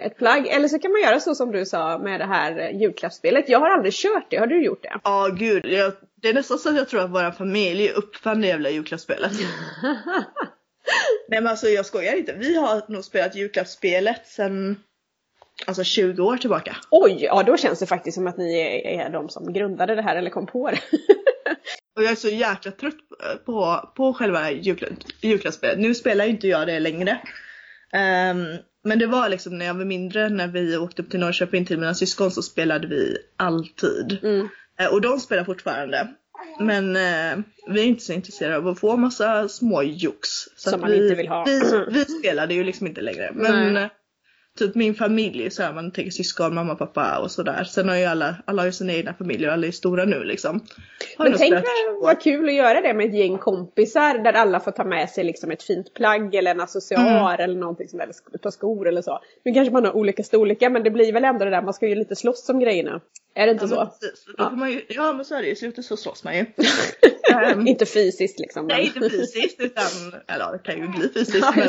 ett 0.00 0.16
plagg 0.16 0.46
eller 0.46 0.68
så 0.68 0.78
kan 0.78 0.92
man 0.92 1.00
göra 1.00 1.20
så 1.20 1.34
som 1.34 1.52
du 1.52 1.66
sa 1.66 1.98
med 1.98 2.20
det 2.20 2.26
här 2.26 2.58
eh, 2.58 2.80
julklappsspelet. 2.80 3.48
Jag 3.48 3.60
har 3.60 3.70
aldrig 3.70 3.94
kört 3.94 4.26
det, 4.30 4.36
har 4.36 4.46
du 4.46 4.64
gjort 4.64 4.82
det? 4.82 5.00
Ja 5.04 5.28
gud, 5.38 5.66
jag, 5.66 5.92
det 6.22 6.28
är 6.28 6.34
nästan 6.34 6.58
så 6.58 6.68
att 6.68 6.76
jag 6.76 6.88
tror 6.88 7.00
att 7.00 7.10
vår 7.10 7.30
familj 7.30 7.90
uppfann 7.90 8.40
det 8.40 8.46
jävla 8.46 8.70
julklappsspelet. 8.70 9.32
Nej 11.28 11.40
men 11.40 11.46
alltså 11.46 11.66
jag 11.66 11.86
skojar 11.86 12.16
inte. 12.16 12.32
Vi 12.32 12.56
har 12.56 12.82
nog 12.88 13.04
spelat 13.04 13.36
julklappsspelet 13.36 14.26
sen 14.26 14.76
alltså 15.66 15.84
20 15.84 16.22
år 16.22 16.36
tillbaka. 16.36 16.76
Oj, 16.90 17.18
ja 17.20 17.42
då 17.42 17.56
känns 17.56 17.78
det 17.78 17.86
faktiskt 17.86 18.14
som 18.14 18.26
att 18.26 18.36
ni 18.36 18.60
är, 18.60 19.04
är 19.06 19.10
de 19.10 19.28
som 19.28 19.52
grundade 19.52 19.94
det 19.94 20.02
här 20.02 20.16
eller 20.16 20.30
kom 20.30 20.46
på 20.46 20.70
det. 20.70 20.80
Och 21.96 22.02
jag 22.02 22.10
är 22.12 22.16
så 22.16 22.28
jäkla 22.28 22.72
trött 22.72 22.94
på, 23.46 23.90
på 23.96 24.14
själva 24.14 24.50
julklapp, 24.50 24.92
julklappsspelet. 25.20 25.78
Nu 25.78 25.94
spelar 25.94 26.24
ju 26.24 26.30
inte 26.30 26.48
jag 26.48 26.66
det 26.66 26.80
längre. 26.80 27.20
Ehm, 27.92 28.46
men 28.84 28.98
det 28.98 29.06
var 29.06 29.28
liksom 29.28 29.58
när 29.58 29.66
jag 29.66 29.74
var 29.74 29.84
mindre, 29.84 30.28
när 30.28 30.46
vi 30.48 30.76
åkte 30.76 31.02
upp 31.02 31.10
till 31.10 31.20
Norrköping 31.20 31.64
till 31.64 31.78
mina 31.78 31.94
syskon 31.94 32.30
så 32.30 32.42
spelade 32.42 32.86
vi 32.86 33.16
alltid. 33.36 34.18
Mm. 34.22 34.48
Eh, 34.80 34.86
och 34.86 35.00
de 35.00 35.20
spelar 35.20 35.44
fortfarande. 35.44 36.08
Men 36.60 36.96
eh, 36.96 37.44
vi 37.68 37.80
är 37.80 37.84
inte 37.84 38.04
så 38.04 38.12
intresserade 38.12 38.56
av 38.56 38.68
att 38.68 38.80
få 38.80 38.96
massa 38.96 39.48
små 39.48 39.82
jox. 39.82 40.28
Som 40.56 40.80
man 40.80 40.90
vi, 40.90 40.96
inte 40.96 41.14
vill 41.14 41.28
ha. 41.28 41.44
Vi, 41.44 41.84
vi 41.88 42.04
spelade 42.04 42.54
ju 42.54 42.64
liksom 42.64 42.86
inte 42.86 43.00
längre. 43.00 43.30
Men 43.34 43.74
Nej. 43.74 43.90
Typ 44.58 44.74
min 44.74 44.94
familj, 44.94 45.50
så 45.50 45.62
här, 45.62 45.72
man 45.72 45.90
tänker 45.90 46.10
syskon, 46.10 46.54
mamma, 46.54 46.74
pappa 46.74 47.18
och 47.18 47.30
sådär. 47.30 47.64
Sen 47.64 47.88
har 47.88 47.96
ju 47.96 48.04
alla, 48.04 48.36
alla 48.44 48.62
har 48.62 48.66
ju 48.66 48.72
sina 48.72 48.92
egna 48.92 49.14
familjer 49.14 49.48
och 49.48 49.54
alla 49.54 49.66
är 49.66 49.70
stora 49.70 50.04
nu 50.04 50.24
liksom. 50.24 50.60
Har 51.18 51.28
Men 51.28 51.38
tänk 51.38 51.52
vad, 51.54 51.62
20 51.62 51.66
år. 51.96 52.02
vad 52.02 52.20
kul 52.22 52.48
att 52.48 52.54
göra 52.54 52.80
det 52.80 52.94
med 52.94 53.06
ett 53.06 53.14
gäng 53.14 53.38
kompisar 53.38 54.18
där 54.24 54.32
alla 54.32 54.60
får 54.60 54.70
ta 54.70 54.84
med 54.84 55.10
sig 55.10 55.24
liksom 55.24 55.50
ett 55.50 55.62
fint 55.62 55.94
plagg 55.94 56.34
eller 56.34 56.50
en 56.50 56.60
accessoar 56.60 57.38
eller 57.38 57.56
någonting 57.60 57.88
som 57.88 58.00
eller 58.00 58.14
ett 58.34 58.42
par 58.42 58.50
skor 58.50 58.88
eller 58.88 59.02
så. 59.02 59.20
Nu 59.44 59.52
kanske 59.54 59.72
man 59.72 59.84
har 59.84 59.96
olika 59.96 60.22
storlekar 60.22 60.70
men 60.70 60.82
det 60.82 60.90
blir 60.90 61.12
väl 61.12 61.24
ändå 61.24 61.44
det 61.44 61.50
där, 61.50 61.62
man 61.62 61.74
ska 61.74 61.88
ju 61.88 61.94
lite 61.94 62.16
slåss 62.16 62.48
om 62.48 62.60
grejerna. 62.60 63.00
Är 63.34 63.46
det 63.46 63.52
inte 63.52 63.64
Ja, 63.64 63.68
så? 63.68 64.08
men 64.36 64.46
Ja. 64.46 64.50
man 64.50 64.70
ju, 64.72 64.80
ja 64.88 65.12
men 65.12 65.24
så 65.24 65.34
är 65.34 65.40
det 65.40 65.46
ju, 65.46 65.52
i 65.52 65.56
slutet 65.56 65.84
så 65.84 65.96
slåss 65.96 66.24
man 66.24 66.36
ju. 66.36 66.46
Ehm, 67.34 67.66
inte 67.66 67.86
fysiskt 67.86 68.40
liksom. 68.40 68.66
men- 68.66 68.76
Nej 68.76 68.86
inte 68.96 69.10
fysiskt 69.10 69.60
utan, 69.60 69.84
eller 70.28 70.52
det 70.52 70.58
kan 70.58 70.80
ju 70.80 70.88
bli 70.88 71.08
fysiskt 71.08 71.36
Ja, 71.42 71.52
men. 71.56 71.68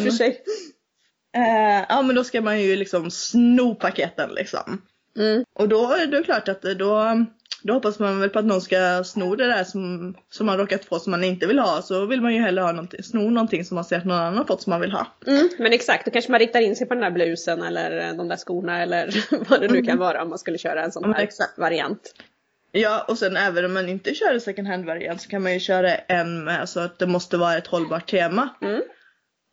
Eh, 1.36 1.86
ja 1.90 2.02
men 2.02 2.16
då 2.16 2.24
ska 2.24 2.42
man 2.42 2.62
ju 2.62 2.75
liksom 2.75 3.12
sno 3.12 3.75
paketen 3.75 4.30
liksom. 4.34 4.82
Mm. 5.18 5.44
Och 5.54 5.70
då 5.70 5.94
är 5.94 6.08
det 6.08 6.24
klart 6.24 6.48
att 6.48 6.62
då, 6.62 7.25
då 7.63 7.74
hoppas 7.74 8.00
man 8.00 8.20
väl 8.20 8.30
på 8.30 8.40
att 8.40 8.46
någon 8.46 8.62
ska 8.62 9.04
sno 9.04 9.36
det 9.36 9.46
där 9.48 9.63
som, 9.63 10.16
som 10.30 10.46
man 10.46 10.58
råkat 10.58 10.86
få 10.86 11.00
som 11.00 11.12
man 11.12 11.24
inte 11.24 11.48
vill 11.48 11.60
ha. 11.60 11.82
Så 11.82 12.06
vill 12.06 12.22
man 12.22 12.34
ju 12.34 12.42
hellre 12.42 12.62
ha 12.62 12.72
någonting, 12.72 13.04
sno 13.04 13.30
någonting 13.30 13.66
som 13.66 13.75
man 13.75 13.86
ser 13.86 13.98
att 13.98 14.06
någon 14.06 14.18
annan 14.18 14.48
fått 14.48 14.62
som 14.62 14.70
man 14.72 14.82
vill 14.82 14.92
ha. 14.92 15.08
Mm, 15.28 15.50
men 15.60 15.74
exakt, 15.74 16.06
då 16.06 16.12
kanske 16.12 16.32
man 16.32 16.40
riktar 16.40 16.62
in 16.62 16.75
sig 16.75 16.88
på 16.88 16.94
den 16.94 17.04
där 17.04 17.12
blusen 17.12 17.63
eller 17.63 18.13
de 18.13 18.28
där 18.28 18.38
skorna 18.38 18.82
eller 18.84 19.25
vad 19.50 19.62
det 19.62 19.68
nu 19.68 19.82
kan 19.82 19.98
vara 19.98 20.24
om 20.24 20.30
man 20.30 20.40
skulle 20.40 20.58
köra 20.58 20.84
en 20.84 20.92
sån 20.92 21.04
Ja, 21.06 21.13
här 21.13 21.24
exakt. 21.24 21.58
variant. 21.58 22.13
Ja 22.72 23.06
och 23.08 23.18
sen 23.18 23.38
även 23.38 23.66
om 23.66 23.74
man 23.74 23.90
inte 23.90 24.16
kör 24.16 24.34
en 24.34 24.42
second 24.42 24.68
hand 24.68 24.86
variant 24.86 25.22
så 25.22 25.30
kan 25.30 25.44
man 25.44 25.54
ju 25.54 25.60
köra 25.60 25.96
en 25.96 26.44
med 26.44 26.70
så 26.70 26.80
att 26.80 27.00
det 27.00 27.08
måste 27.08 27.38
vara 27.38 27.58
ett 27.58 27.68
hållbart 27.68 28.10
tema. 28.10 28.50
Mm. 28.62 28.82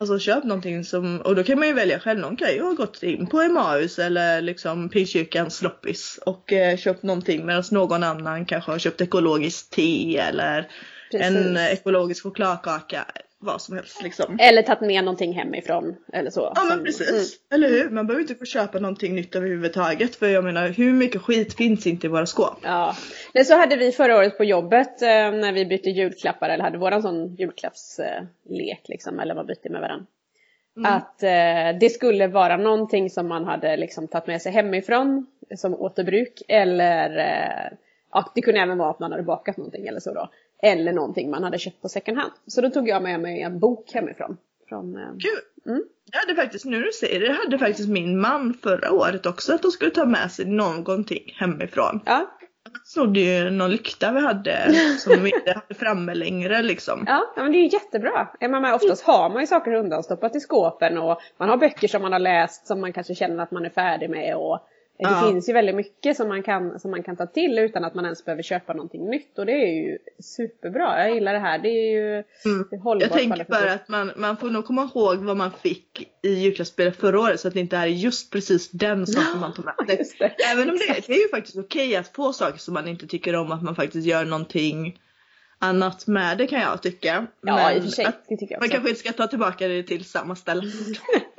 Alltså 0.00 0.18
köp 0.18 0.44
någonting 0.44 0.84
som, 0.84 1.20
och 1.20 1.34
då 1.34 1.44
kan 1.44 1.58
man 1.58 1.68
ju 1.68 1.74
välja 1.74 2.00
själv. 2.00 2.20
Någon 2.20 2.36
kan 2.36 2.52
ju 2.52 2.62
ha 2.62 2.72
gått 2.72 3.02
in 3.02 3.26
på 3.26 3.40
Emmaus 3.40 3.98
eller 3.98 4.40
liksom 4.40 4.88
Pingstkyrkans 4.88 5.62
loppis 5.62 6.18
och 6.26 6.52
eh, 6.52 6.76
köpt 6.76 7.02
någonting 7.02 7.46
medan 7.46 7.64
någon 7.70 8.02
annan 8.02 8.46
kanske 8.46 8.70
har 8.70 8.78
köpt 8.78 9.00
ekologiskt 9.00 9.72
te 9.72 10.16
eller 10.18 10.68
Precis. 11.10 11.26
en 11.26 11.56
ekologisk 11.56 12.22
chokladkaka. 12.22 13.04
Vad 13.42 13.62
som 13.62 13.76
helst 13.76 14.02
liksom. 14.02 14.36
Eller 14.40 14.62
tagit 14.62 14.80
med 14.80 15.04
någonting 15.04 15.32
hemifrån 15.32 15.96
eller 16.12 16.30
så. 16.30 16.52
Ja 16.54 16.64
men 16.64 16.84
precis, 16.84 17.10
Mm. 17.10 17.24
eller 17.64 17.68
hur? 17.68 17.90
Man 17.90 18.06
behöver 18.06 18.22
inte 18.22 18.34
få 18.34 18.44
köpa 18.44 18.78
någonting 18.78 19.14
nytt 19.14 19.36
överhuvudtaget 19.36 20.16
för 20.16 20.28
jag 20.28 20.44
menar 20.44 20.68
hur 20.68 20.92
mycket 20.92 21.22
skit 21.22 21.54
finns 21.56 21.86
inte 21.86 22.06
i 22.06 22.10
våra 22.10 22.26
skåp? 22.26 22.58
Ja, 22.62 22.96
men 23.34 23.44
så 23.44 23.56
hade 23.56 23.76
vi 23.76 23.92
förra 23.92 24.16
året 24.18 24.36
på 24.38 24.44
jobbet 24.44 25.02
eh, 25.02 25.08
när 25.08 25.52
vi 25.52 25.66
bytte 25.66 25.90
julklappar 25.90 26.48
eller 26.48 26.64
hade 26.64 26.78
våran 26.78 27.02
sån 27.02 27.34
julklappslek 27.36 28.82
liksom 28.88 29.20
eller 29.20 29.34
vad 29.34 29.46
bytte 29.46 29.70
med 29.70 29.80
varandra. 29.80 30.06
Mm. 30.76 30.92
Att 30.92 31.22
eh, 31.22 31.78
det 31.80 31.90
skulle 31.92 32.26
vara 32.26 32.56
någonting 32.56 33.10
som 33.10 33.28
man 33.28 33.44
hade 33.44 33.76
liksom 33.76 34.08
tagit 34.08 34.26
med 34.26 34.42
sig 34.42 34.52
hemifrån 34.52 35.26
som 35.56 35.74
återbruk 35.74 36.42
eller 36.48 37.18
eh, 37.18 37.76
ja, 38.12 38.32
det 38.34 38.42
kunde 38.42 38.60
även 38.60 38.78
vara 38.78 38.90
att 38.90 38.98
man 39.00 39.10
hade 39.12 39.22
bakat 39.24 39.56
någonting 39.56 39.86
eller 39.86 40.00
så 40.00 40.14
då. 40.14 40.30
Eller 40.62 40.92
någonting 40.92 41.30
man 41.30 41.42
hade 41.42 41.58
köpt 41.58 41.82
på 41.82 41.88
second 41.88 42.18
hand. 42.18 42.32
Så 42.46 42.60
då 42.60 42.70
tog 42.70 42.88
jag 42.88 43.02
med 43.02 43.20
mig 43.20 43.42
en 43.42 43.58
bok 43.58 43.92
hemifrån. 43.94 44.36
Från, 44.68 44.96
eh, 44.96 45.02
Kul! 45.02 45.72
Mm. 45.72 45.84
Jag 46.12 46.20
hade 46.20 46.34
faktiskt, 46.34 46.64
nu 46.64 46.82
du 46.82 46.92
säger 46.92 47.20
det, 47.20 47.26
det 47.26 47.32
hade 47.32 47.58
faktiskt 47.58 47.88
min 47.88 48.20
man 48.20 48.54
förra 48.62 48.92
året 48.92 49.26
också 49.26 49.54
att 49.54 49.62
de 49.62 49.70
skulle 49.70 49.90
ta 49.90 50.04
med 50.04 50.32
sig 50.32 50.44
någonting 50.44 51.34
hemifrån. 51.36 52.00
ja, 52.06 52.12
Han 52.64 52.72
snodde 52.84 53.20
ju 53.20 53.50
någon 53.50 53.70
lykta 53.70 54.12
vi 54.12 54.20
hade 54.20 54.74
som 54.98 55.12
de 55.12 55.26
inte 55.26 55.52
hade 55.52 55.74
framme 55.74 56.14
längre 56.14 56.62
liksom. 56.62 57.04
Ja, 57.06 57.32
ja, 57.36 57.42
men 57.42 57.52
det 57.52 57.58
är 57.58 57.62
ju 57.62 57.68
jättebra. 57.72 58.28
Är 58.40 58.48
man 58.48 58.62
med, 58.62 58.74
oftast 58.74 59.04
har 59.04 59.30
man 59.30 59.40
ju 59.40 59.46
saker 59.46 59.74
undanstoppat 59.74 60.36
i 60.36 60.40
skåpen 60.40 60.98
och 60.98 61.20
man 61.36 61.48
har 61.48 61.56
böcker 61.56 61.88
som 61.88 62.02
man 62.02 62.12
har 62.12 62.18
läst 62.18 62.66
som 62.66 62.80
man 62.80 62.92
kanske 62.92 63.14
känner 63.14 63.42
att 63.42 63.50
man 63.50 63.64
är 63.64 63.70
färdig 63.70 64.10
med 64.10 64.36
och 64.36 64.60
det 65.02 65.10
Ja. 65.10 65.28
finns 65.28 65.48
ju 65.48 65.52
väldigt 65.52 65.74
mycket 65.74 66.16
som 66.16 66.28
man, 66.28 66.42
kan, 66.42 66.80
som 66.80 66.90
man 66.90 67.02
kan 67.02 67.16
ta 67.16 67.26
till 67.26 67.58
utan 67.58 67.84
att 67.84 67.94
man 67.94 68.04
ens 68.04 68.24
behöver 68.24 68.42
köpa 68.42 68.72
någonting 68.72 69.10
nytt 69.10 69.38
och 69.38 69.46
det 69.46 69.52
är 69.52 69.72
ju 69.82 69.98
superbra. 70.22 70.98
Jag 71.06 71.14
gillar 71.14 71.32
det 71.32 71.38
här. 71.38 71.58
Det 71.58 71.68
är 71.68 71.92
ju 71.92 72.24
Mm. 72.44 72.80
hållbart. 72.82 73.08
Jag 73.10 73.18
tänker 73.18 73.44
bara 73.48 73.72
att 73.72 73.88
man, 73.88 74.12
man 74.16 74.36
får 74.36 74.50
nog 74.50 74.64
komma 74.64 74.90
ihåg 74.94 75.16
vad 75.16 75.36
man 75.36 75.50
fick 75.62 76.08
i 76.22 76.28
julklappsspelet 76.34 76.96
förra 76.96 77.20
året 77.20 77.40
så 77.40 77.48
att 77.48 77.54
det 77.54 77.60
inte 77.60 77.76
är 77.76 77.86
just 77.86 78.30
precis 78.32 78.70
den 78.70 79.06
saken 79.06 79.40
man 79.40 79.54
tar 79.54 79.62
med 79.86 80.06
sig. 80.06 80.36
Även 80.52 80.70
om 80.70 80.76
det, 80.76 81.06
det 81.06 81.12
är 81.12 81.22
ju 81.22 81.28
faktiskt 81.28 81.56
okej 81.58 81.96
att 81.96 82.08
få 82.16 82.32
saker 82.32 82.58
som 82.58 82.74
man 82.74 82.88
inte 82.88 83.06
tycker 83.06 83.36
om, 83.36 83.52
att 83.52 83.62
man 83.62 83.74
faktiskt 83.76 84.06
gör 84.06 84.24
någonting 84.24 85.00
annat 85.58 86.06
med 86.06 86.38
det 86.38 86.46
kan 86.46 86.60
jag 86.60 86.82
tycka. 86.82 87.26
Ja, 87.42 87.72
i 87.72 87.78
och 87.78 87.82
för 87.84 87.90
sig. 87.90 88.06
Det 88.28 88.36
tycker 88.36 88.54
jag 88.54 88.60
man 88.60 88.66
också. 88.66 88.72
kanske 88.74 88.88
inte 88.90 89.00
ska 89.00 89.12
ta 89.12 89.26
tillbaka 89.26 89.68
det 89.68 89.82
till 89.82 90.04
samma 90.04 90.36
ställe. 90.36 90.62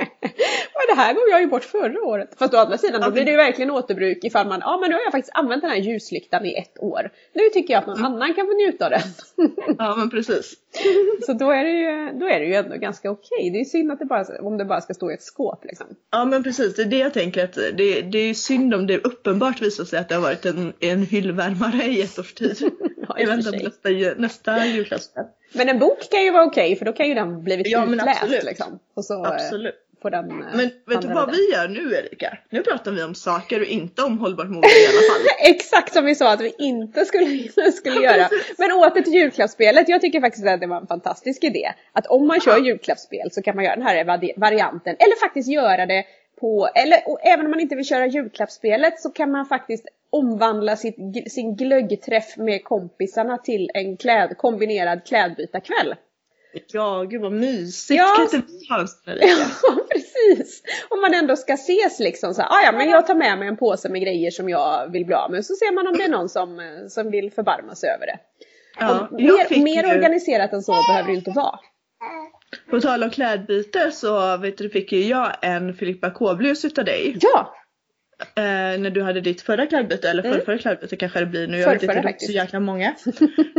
Men 0.87 0.95
det 0.95 1.01
här 1.01 1.13
gav 1.13 1.23
jag 1.31 1.41
ju 1.41 1.47
bort 1.47 1.63
förra 1.63 2.01
året. 2.03 2.29
Fast 2.39 2.53
å 2.53 2.57
andra 2.57 2.77
sidan, 2.77 3.01
då 3.01 3.11
blir 3.11 3.25
det 3.25 3.31
ju 3.31 3.37
verkligen 3.37 3.71
återbruk 3.71 4.23
ifall 4.23 4.47
man, 4.47 4.59
ja 4.63 4.77
men 4.81 4.89
nu 4.89 4.95
har 4.95 5.01
jag 5.03 5.11
faktiskt 5.11 5.35
använt 5.35 5.61
den 5.61 5.71
här 5.71 5.77
ljuslyktan 5.77 6.45
i 6.45 6.53
ett 6.55 6.79
år. 6.79 7.09
Nu 7.33 7.41
tycker 7.53 7.73
jag 7.73 7.81
att 7.81 7.87
någon 7.87 7.99
Mm. 7.99 8.11
annan 8.11 8.33
kan 8.33 8.45
få 8.47 8.53
njuta 8.53 8.85
av 8.85 8.91
den. 8.91 9.01
Ja 9.77 9.95
men 9.97 10.09
precis. 10.09 10.53
Så 11.25 11.33
då 11.33 11.51
är 11.51 11.63
det 11.63 11.69
ju, 11.71 12.19
då 12.19 12.25
är 12.27 12.39
det 12.39 12.45
ju 12.45 12.53
ändå 12.53 12.75
ganska 12.77 13.11
okej. 13.11 13.49
Det 13.53 13.59
är 13.59 13.65
synd 13.65 13.91
att 13.91 13.99
det 13.99 14.05
bara, 14.05 14.25
om 14.41 14.57
det 14.57 14.65
bara 14.65 14.81
ska 14.81 14.93
stå 14.93 15.11
i 15.11 15.13
ett 15.13 15.23
skåp 15.23 15.65
liksom. 15.65 15.87
Ja 16.11 16.25
men 16.25 16.43
precis, 16.43 16.75
det 16.75 16.81
är 16.81 16.85
det 16.85 16.97
jag 16.97 17.13
tänker 17.13 17.43
att 17.43 17.53
det, 17.53 18.01
det 18.01 18.17
är 18.19 18.27
ju 18.27 18.33
synd 18.33 18.73
om 18.73 18.87
det 18.87 18.97
uppenbart 19.05 19.61
visar 19.61 19.83
sig 19.85 19.99
att 19.99 20.09
det 20.09 20.15
har 20.15 20.21
varit 20.21 20.45
en, 20.45 20.73
en 20.79 21.01
hyllvärmare 21.05 21.83
i 21.85 22.01
ett 22.01 22.19
års 22.19 22.33
tid. 22.33 22.57
Ja, 23.07 23.15
Jag 23.19 23.27
väntar 23.27 23.51
på 23.51 23.63
nästa, 23.63 23.89
ju- 23.89 24.15
nästa 24.17 24.65
julklappsspel. 24.65 25.23
Men 25.53 25.69
en 25.69 25.79
bok 25.79 26.09
kan 26.11 26.23
ju 26.23 26.31
vara 26.31 26.45
okej 26.45 26.75
för 26.75 26.85
då 26.85 26.93
kan 26.93 27.07
ju 27.07 27.13
den 27.13 27.43
blivit 27.43 27.67
Ja, 27.67 27.85
utläst 27.85 28.07
absolut. 28.21 28.43
liksom. 28.43 28.79
Och 28.93 29.05
så 29.05 29.25
eh, 29.25 29.31
Absolut. 29.31 29.75
Får 30.01 30.09
den 30.09 30.31
eh, 30.31 30.37
Men 30.53 30.69
vet 30.87 31.01
du 31.01 31.07
vad 31.07 31.31
vi 31.31 31.51
gör 31.51 31.67
nu 31.67 31.95
Erika? 31.95 32.37
Nu 32.49 32.63
pratar 32.63 32.91
vi 32.91 33.03
om 33.03 33.15
saker 33.15 33.59
och 33.59 33.65
inte 33.65 34.01
om 34.03 34.19
hållbart 34.19 34.49
mode 34.49 34.67
i 34.67 34.87
alla 34.87 35.13
fall. 35.13 35.27
Exakt 35.51 35.93
som 35.93 36.05
vi 36.05 36.15
sa 36.15 36.33
att 36.33 36.41
vi 36.41 36.53
inte 36.57 37.05
skulle, 37.05 37.71
skulle 37.71 38.01
göra. 38.01 38.29
Men 38.57 38.71
åter 38.71 39.01
till 39.01 39.13
julklappsspelet. 39.13 39.89
Jag 39.89 40.01
tycker 40.01 40.21
faktiskt 40.21 40.47
att 40.47 40.61
det 40.61 40.67
var 40.67 40.77
en 40.77 40.87
fantastisk 40.87 41.43
idé. 41.43 41.73
Att 41.93 42.07
om 42.07 42.27
man 42.27 42.39
kör 42.39 42.57
julklappsspel 42.57 43.31
så 43.31 43.41
kan 43.41 43.55
man 43.55 43.65
göra 43.65 43.75
den 43.75 43.85
här 43.85 44.03
vari- 44.05 44.33
varianten. 44.37 44.95
Eller 44.99 45.19
faktiskt 45.19 45.49
göra 45.49 45.85
det 45.85 46.03
på, 46.39 46.69
eller 46.75 46.97
även 47.33 47.45
om 47.45 47.51
man 47.51 47.59
inte 47.59 47.75
vill 47.75 47.85
köra 47.85 48.05
julklappsspelet 48.07 48.99
så 48.99 49.09
kan 49.09 49.31
man 49.31 49.45
faktiskt 49.45 49.85
omvandla 50.09 50.75
sitt, 50.75 51.31
sin 51.31 51.55
glöggträff 51.55 52.37
med 52.37 52.63
kompisarna 52.63 53.37
till 53.37 53.71
en 53.73 53.97
kläd, 53.97 54.37
kombinerad 54.37 55.05
klädbytarkväll. 55.05 55.95
Ja, 56.73 57.03
gud 57.09 57.21
vad 57.21 57.31
mysigt. 57.31 57.97
Ja. 57.97 58.13
Kan 58.15 58.23
inte 58.23 58.51
vi 58.51 58.67
ha 58.69 58.79
en 58.81 58.87
sån? 58.87 58.99
Ja, 59.21 59.77
precis! 59.91 60.63
Om 60.89 61.01
man 61.01 61.13
ändå 61.13 61.35
ska 61.35 61.53
ses 61.53 61.99
liksom 61.99 62.33
så 62.33 62.41
här, 62.41 62.49
"Ah, 62.49 62.61
ja 62.65 62.71
men 62.71 62.89
jag 62.89 63.07
tar 63.07 63.15
med 63.15 63.37
mig 63.39 63.47
en 63.47 63.57
påse 63.57 63.89
med 63.89 64.01
grejer 64.01 64.31
som 64.31 64.49
jag 64.49 64.91
vill 64.91 65.05
bli 65.05 65.15
av 65.15 65.31
med. 65.31 65.45
Så 65.45 65.55
ser 65.55 65.73
man 65.73 65.87
om 65.87 65.93
det 65.97 66.03
är 66.03 66.09
någon 66.09 66.29
som, 66.29 66.59
eh, 66.59 66.87
som 66.89 67.11
vill 67.11 67.31
förbarma 67.31 67.75
sig 67.75 67.89
över 67.89 68.05
det. 68.05 68.19
Ja, 68.79 69.07
mer, 69.11 69.63
mer 69.63 69.83
ju, 69.83 69.89
organiserat 69.95 70.53
än 70.53 70.61
så 70.61 70.71
behöver 70.87 71.09
det 71.09 71.15
inte 71.15 71.31
vara. 71.31 71.59
på 72.69 72.81
tal 72.81 73.03
om 73.03 73.09
klädbyte 73.09 73.91
så 73.91 74.37
vet 74.37 74.57
du, 74.57 74.69
fick 74.69 74.91
ju 74.91 75.03
jag 75.07 75.31
en 75.41 75.73
Filippa 75.73 76.11
K-blus 76.11 76.65
utav 76.65 76.85
dig. 76.85 77.17
Ja! 77.21 77.55
Eh, 78.35 78.79
när 78.79 78.89
du 78.89 79.01
hade 79.03 79.21
ditt 79.21 79.41
förra 79.41 79.65
klädbyte, 79.65 80.09
eller 80.09 80.25
Mm. 80.25 80.41
förra, 80.45 80.57
klädbyte 80.57 80.95
kanske 80.95 81.19
det 81.19 81.25
blir 81.25 81.47
nu. 81.47 81.57
Jag 81.57 81.73
vet 81.73 81.83
inte, 81.83 82.01
det 82.01 82.21
så 82.21 82.31
jäkla 82.31 82.59
många. 82.59 82.87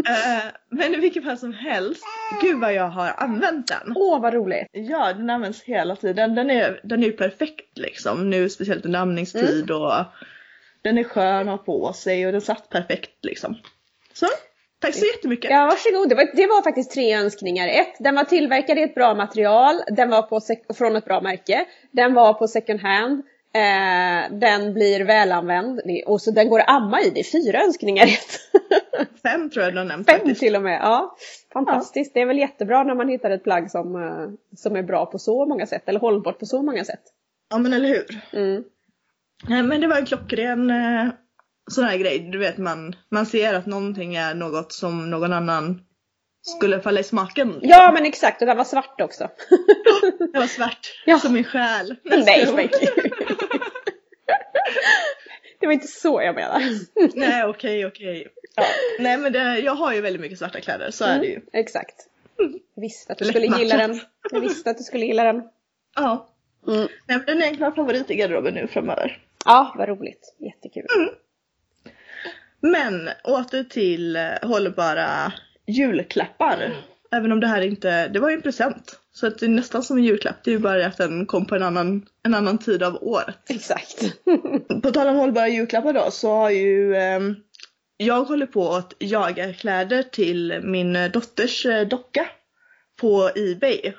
eh, 0.09 0.45
men 0.71 0.95
i 0.95 0.97
vilket 0.97 1.25
fall 1.25 1.39
som 1.39 1.53
helst, 1.53 2.03
gud 2.43 2.61
vad 2.61 2.75
jag 2.75 2.89
har 2.89 3.13
använt 3.17 3.67
den. 3.69 3.93
Åh 3.97 4.21
vad 4.21 4.35
roligt! 4.35 4.67
Ja, 4.73 5.13
den 5.13 5.31
används 5.31 5.63
hela 5.63 5.97
tiden. 5.97 6.35
Den 6.35 6.51
är, 6.51 6.81
den 6.83 7.03
är 7.03 7.07
ju 7.07 7.13
perfekt 7.13 7.79
liksom 7.79 8.31
nu, 8.31 8.49
speciellt 8.49 8.85
under 8.87 9.01
amningstid 9.01 9.71
Mm. 9.71 9.83
och 9.83 9.93
den 10.83 10.99
är 10.99 11.05
skön 11.05 11.49
att 11.49 11.59
ha 11.59 11.65
på 11.65 11.93
sig 11.93 12.27
och 12.27 12.33
den 12.33 12.41
satt 12.41 12.69
perfekt 12.69 13.25
liksom. 13.25 13.57
Så, 14.13 14.27
tack 14.81 14.95
så 14.95 15.07
jättemycket. 15.07 15.51
Ja 15.51 15.67
varsågod, 15.67 16.09
det 16.09 16.15
var, 16.15 16.37
det 16.37 16.47
var 16.47 16.63
faktiskt 16.63 16.93
tre 16.95 17.15
önskningar. 17.15 17.69
Ett, 17.69 17.95
den 17.99 18.15
var 18.15 18.25
tillverkad 18.25 18.79
i 18.79 18.83
ett 18.83 18.95
bra 18.95 19.15
material, 19.15 19.75
den 19.97 20.11
var 20.11 20.23
på 20.23 20.41
från 20.75 20.97
ett 20.97 21.05
bra 21.05 21.21
märke, 21.21 21.65
den 21.91 22.15
var 22.15 22.35
på 22.35 22.49
second 22.49 22.81
hand, 22.81 23.23
eh, 23.55 24.39
den 24.39 24.75
blir 24.75 25.05
välanvänd 25.05 25.81
och 26.07 26.21
så 26.21 26.31
den 26.31 26.49
går 26.49 26.61
att 26.61 26.69
amma 26.69 27.01
i. 27.01 27.11
Det 27.11 27.21
är 27.21 27.43
fyra 27.43 27.63
önskningar 27.63 28.07
i. 28.07 28.19
Fem 29.23 29.51
tror 29.51 29.65
jag 29.65 29.75
du 29.75 29.79
har 29.79 29.85
nämnt 29.85 30.07
Fem 30.11 30.19
faktiskt. 30.19 30.41
till 30.41 30.57
och 30.57 30.63
med, 30.63 30.81
ja. 30.83 31.17
Fantastiskt, 31.53 32.15
det 32.15 32.21
är 32.21 32.27
väl 32.27 32.39
jättebra 32.39 32.83
när 32.85 32.95
man 32.95 33.09
hittar 33.09 33.31
ett 33.31 33.45
plagg 33.45 33.71
som, 33.71 33.97
eh, 33.97 34.57
som 34.57 34.77
är 34.77 34.83
bra 34.83 35.07
på 35.07 35.19
så 35.19 35.47
många 35.47 35.67
sätt, 35.67 35.83
eller 35.87 36.01
hållbart 36.01 36.39
på 36.39 36.47
så 36.47 36.63
många 36.63 36.85
sätt. 36.85 37.03
Ja 37.51 37.59
men 37.59 37.73
eller 37.73 37.89
hur. 37.89 38.21
Mm. 38.33 38.65
Nej 39.49 39.63
men 39.63 39.81
det 39.81 39.87
var 39.87 39.97
en 39.97 40.07
klockren 40.07 40.71
eh, 40.71 41.09
sån 41.71 41.85
här 41.85 41.97
grej. 41.97 42.19
Du 42.33 42.39
vet 42.39 42.59
man, 42.59 42.97
man 43.11 43.27
ser 43.27 43.55
att 43.55 43.67
någonting 43.67 44.15
är 44.15 44.35
något 44.35 44.73
som 44.73 45.11
någon 45.11 45.33
annan 45.33 45.81
skulle 46.43 46.81
falla 46.81 47.01
i 47.01 47.05
smaken. 47.05 47.49
liksom. 47.49 47.69
Ja 47.71 47.93
men 47.93 48.05
exakt, 48.07 48.43
och 48.43 48.47
den 48.47 48.57
var 48.57 48.65
svart 48.65 49.01
också. 49.01 49.29
Det 50.33 50.39
var 50.39 50.47
svart. 50.47 50.93
Ja. 51.07 51.19
Som 51.19 51.33
min 51.33 51.45
själ. 51.45 51.97
Nej 52.05 52.49
men 52.57 52.67
gud. 52.67 53.12
Det 55.63 55.67
var 55.67 55.73
inte 55.73 55.87
så 55.87 56.23
jag 56.23 56.35
menar. 56.35 56.63
Nej 57.19 57.45
okej 57.45 57.87
okej. 57.87 58.29
Ja. 58.57 58.65
Nej 58.99 59.19
men 59.19 59.33
det, 59.33 59.59
jag 59.59 59.75
har 59.75 59.95
ju 59.95 60.01
väldigt 60.01 60.23
mycket 60.23 60.39
svarta 60.39 60.61
kläder, 60.61 60.91
så 60.91 61.05
är 61.05 61.19
det 61.19 61.27
ju. 61.27 61.35
Mm, 61.35 61.47
exakt. 61.53 61.95
Jag 62.75 62.81
visste 62.83 63.13
att 63.13 63.19
du 63.19 63.25
skulle 63.25 63.47
gilla 63.47 63.77
den. 63.77 64.01
Jag 64.31 64.41
visste 64.41 64.71
att 64.71 64.79
du 64.79 64.85
skulle 64.85 65.07
gilla 65.07 65.25
den. 65.25 65.43
Ja. 65.95 66.29
Mm. 66.67 66.79
Nej 66.81 66.89
men 67.07 67.27
den 67.27 67.43
är 67.43 67.47
en 67.47 67.57
klar 67.57 67.71
favorit 67.71 68.11
i 68.11 68.15
garderoben 68.15 68.55
nu 68.55 68.67
framöver. 68.67 69.19
Ja, 69.45 69.75
vad 69.79 69.89
roligt. 69.89 70.35
Jättekul. 70.39 70.87
Men 72.61 73.11
åter 73.25 73.65
till 73.65 74.17
eh, 74.17 74.23
hållbara 74.43 75.33
julklappar. 75.67 76.73
Även 77.13 77.33
om 77.33 77.41
det 77.41 77.47
här 77.47 77.61
inte, 77.61 78.09
det 78.09 78.19
var 78.19 78.31
ju 78.31 78.35
en 78.35 78.43
present. 78.43 79.01
Så 79.13 79.27
att 79.27 79.39
det 79.39 79.47
är 79.47 79.51
nästan 79.51 79.83
som 79.83 79.97
en 79.97 80.05
julklapp. 80.05 80.45
Det 80.45 80.51
är 80.51 80.53
ju 80.53 80.59
bara 80.59 80.87
att 80.87 80.97
den 80.97 81.27
kom 81.27 81.47
på 81.47 81.55
en 81.55 81.63
annan, 81.63 82.07
en 82.23 82.35
annan 82.35 82.59
tid 82.59 82.83
av 82.83 82.99
året. 83.01 83.37
Exakt. 83.49 84.25
På 84.83 84.91
tal 84.91 85.09
om 85.09 85.17
hållbara 85.17 85.49
julklappar 85.49 85.93
då 85.93 86.11
så 86.11 86.35
har 86.35 86.51
ju 86.51 86.97
ehm, 86.97 87.37
jag 87.97 88.25
håller 88.25 88.47
på 88.47 88.71
att 88.71 88.95
jaga 88.99 89.53
kläder 89.53 90.03
till 90.03 90.61
min 90.63 90.97
eh, 90.97 91.11
dotters 91.11 91.67
eh, 91.67 91.89
docka 91.89 92.27
på 93.01 93.31
Ebay. 93.35 93.93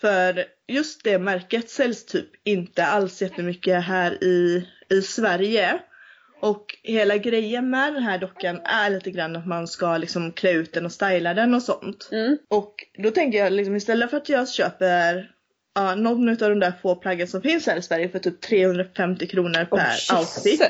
För 0.00 0.44
just 0.68 1.04
det 1.04 1.18
märket 1.18 1.70
säljs 1.70 2.06
typ 2.06 2.28
inte 2.44 2.86
alls 2.86 3.22
jättemycket 3.22 3.84
här 3.84 4.24
i, 4.24 4.68
i 4.90 5.02
Sverige. 5.02 5.80
Och 6.40 6.76
hela 6.82 7.16
grejen 7.16 7.70
med 7.70 7.94
den 7.94 8.02
här 8.02 8.18
dockan 8.18 8.60
är 8.64 8.90
lite 8.90 9.10
grann 9.10 9.36
att 9.36 9.46
man 9.46 9.68
ska 9.68 9.96
liksom 9.96 10.32
klä 10.32 10.52
ut 10.52 10.72
den 10.72 10.86
och 10.86 10.92
styla 10.92 11.34
den 11.34 11.54
och 11.54 11.62
sånt. 11.62 12.08
Mm. 12.12 12.38
Och 12.48 12.74
då 12.98 13.10
tänker 13.10 13.38
jag 13.38 13.52
liksom 13.52 13.76
istället 13.76 14.10
för 14.10 14.16
att 14.16 14.28
jag 14.28 14.48
köper 14.48 15.30
ja, 15.74 15.94
någon 15.94 16.28
av 16.28 16.36
de 16.36 16.60
där 16.60 16.72
få 16.82 16.94
plaggen 16.94 17.28
som 17.28 17.42
finns 17.42 17.66
här 17.66 17.76
i 17.76 17.82
Sverige 17.82 18.08
för 18.08 18.18
typ 18.18 18.40
350 18.40 19.26
kronor 19.26 19.64
per 19.64 19.76
Oh, 20.12 20.18
outfit. 20.18 20.62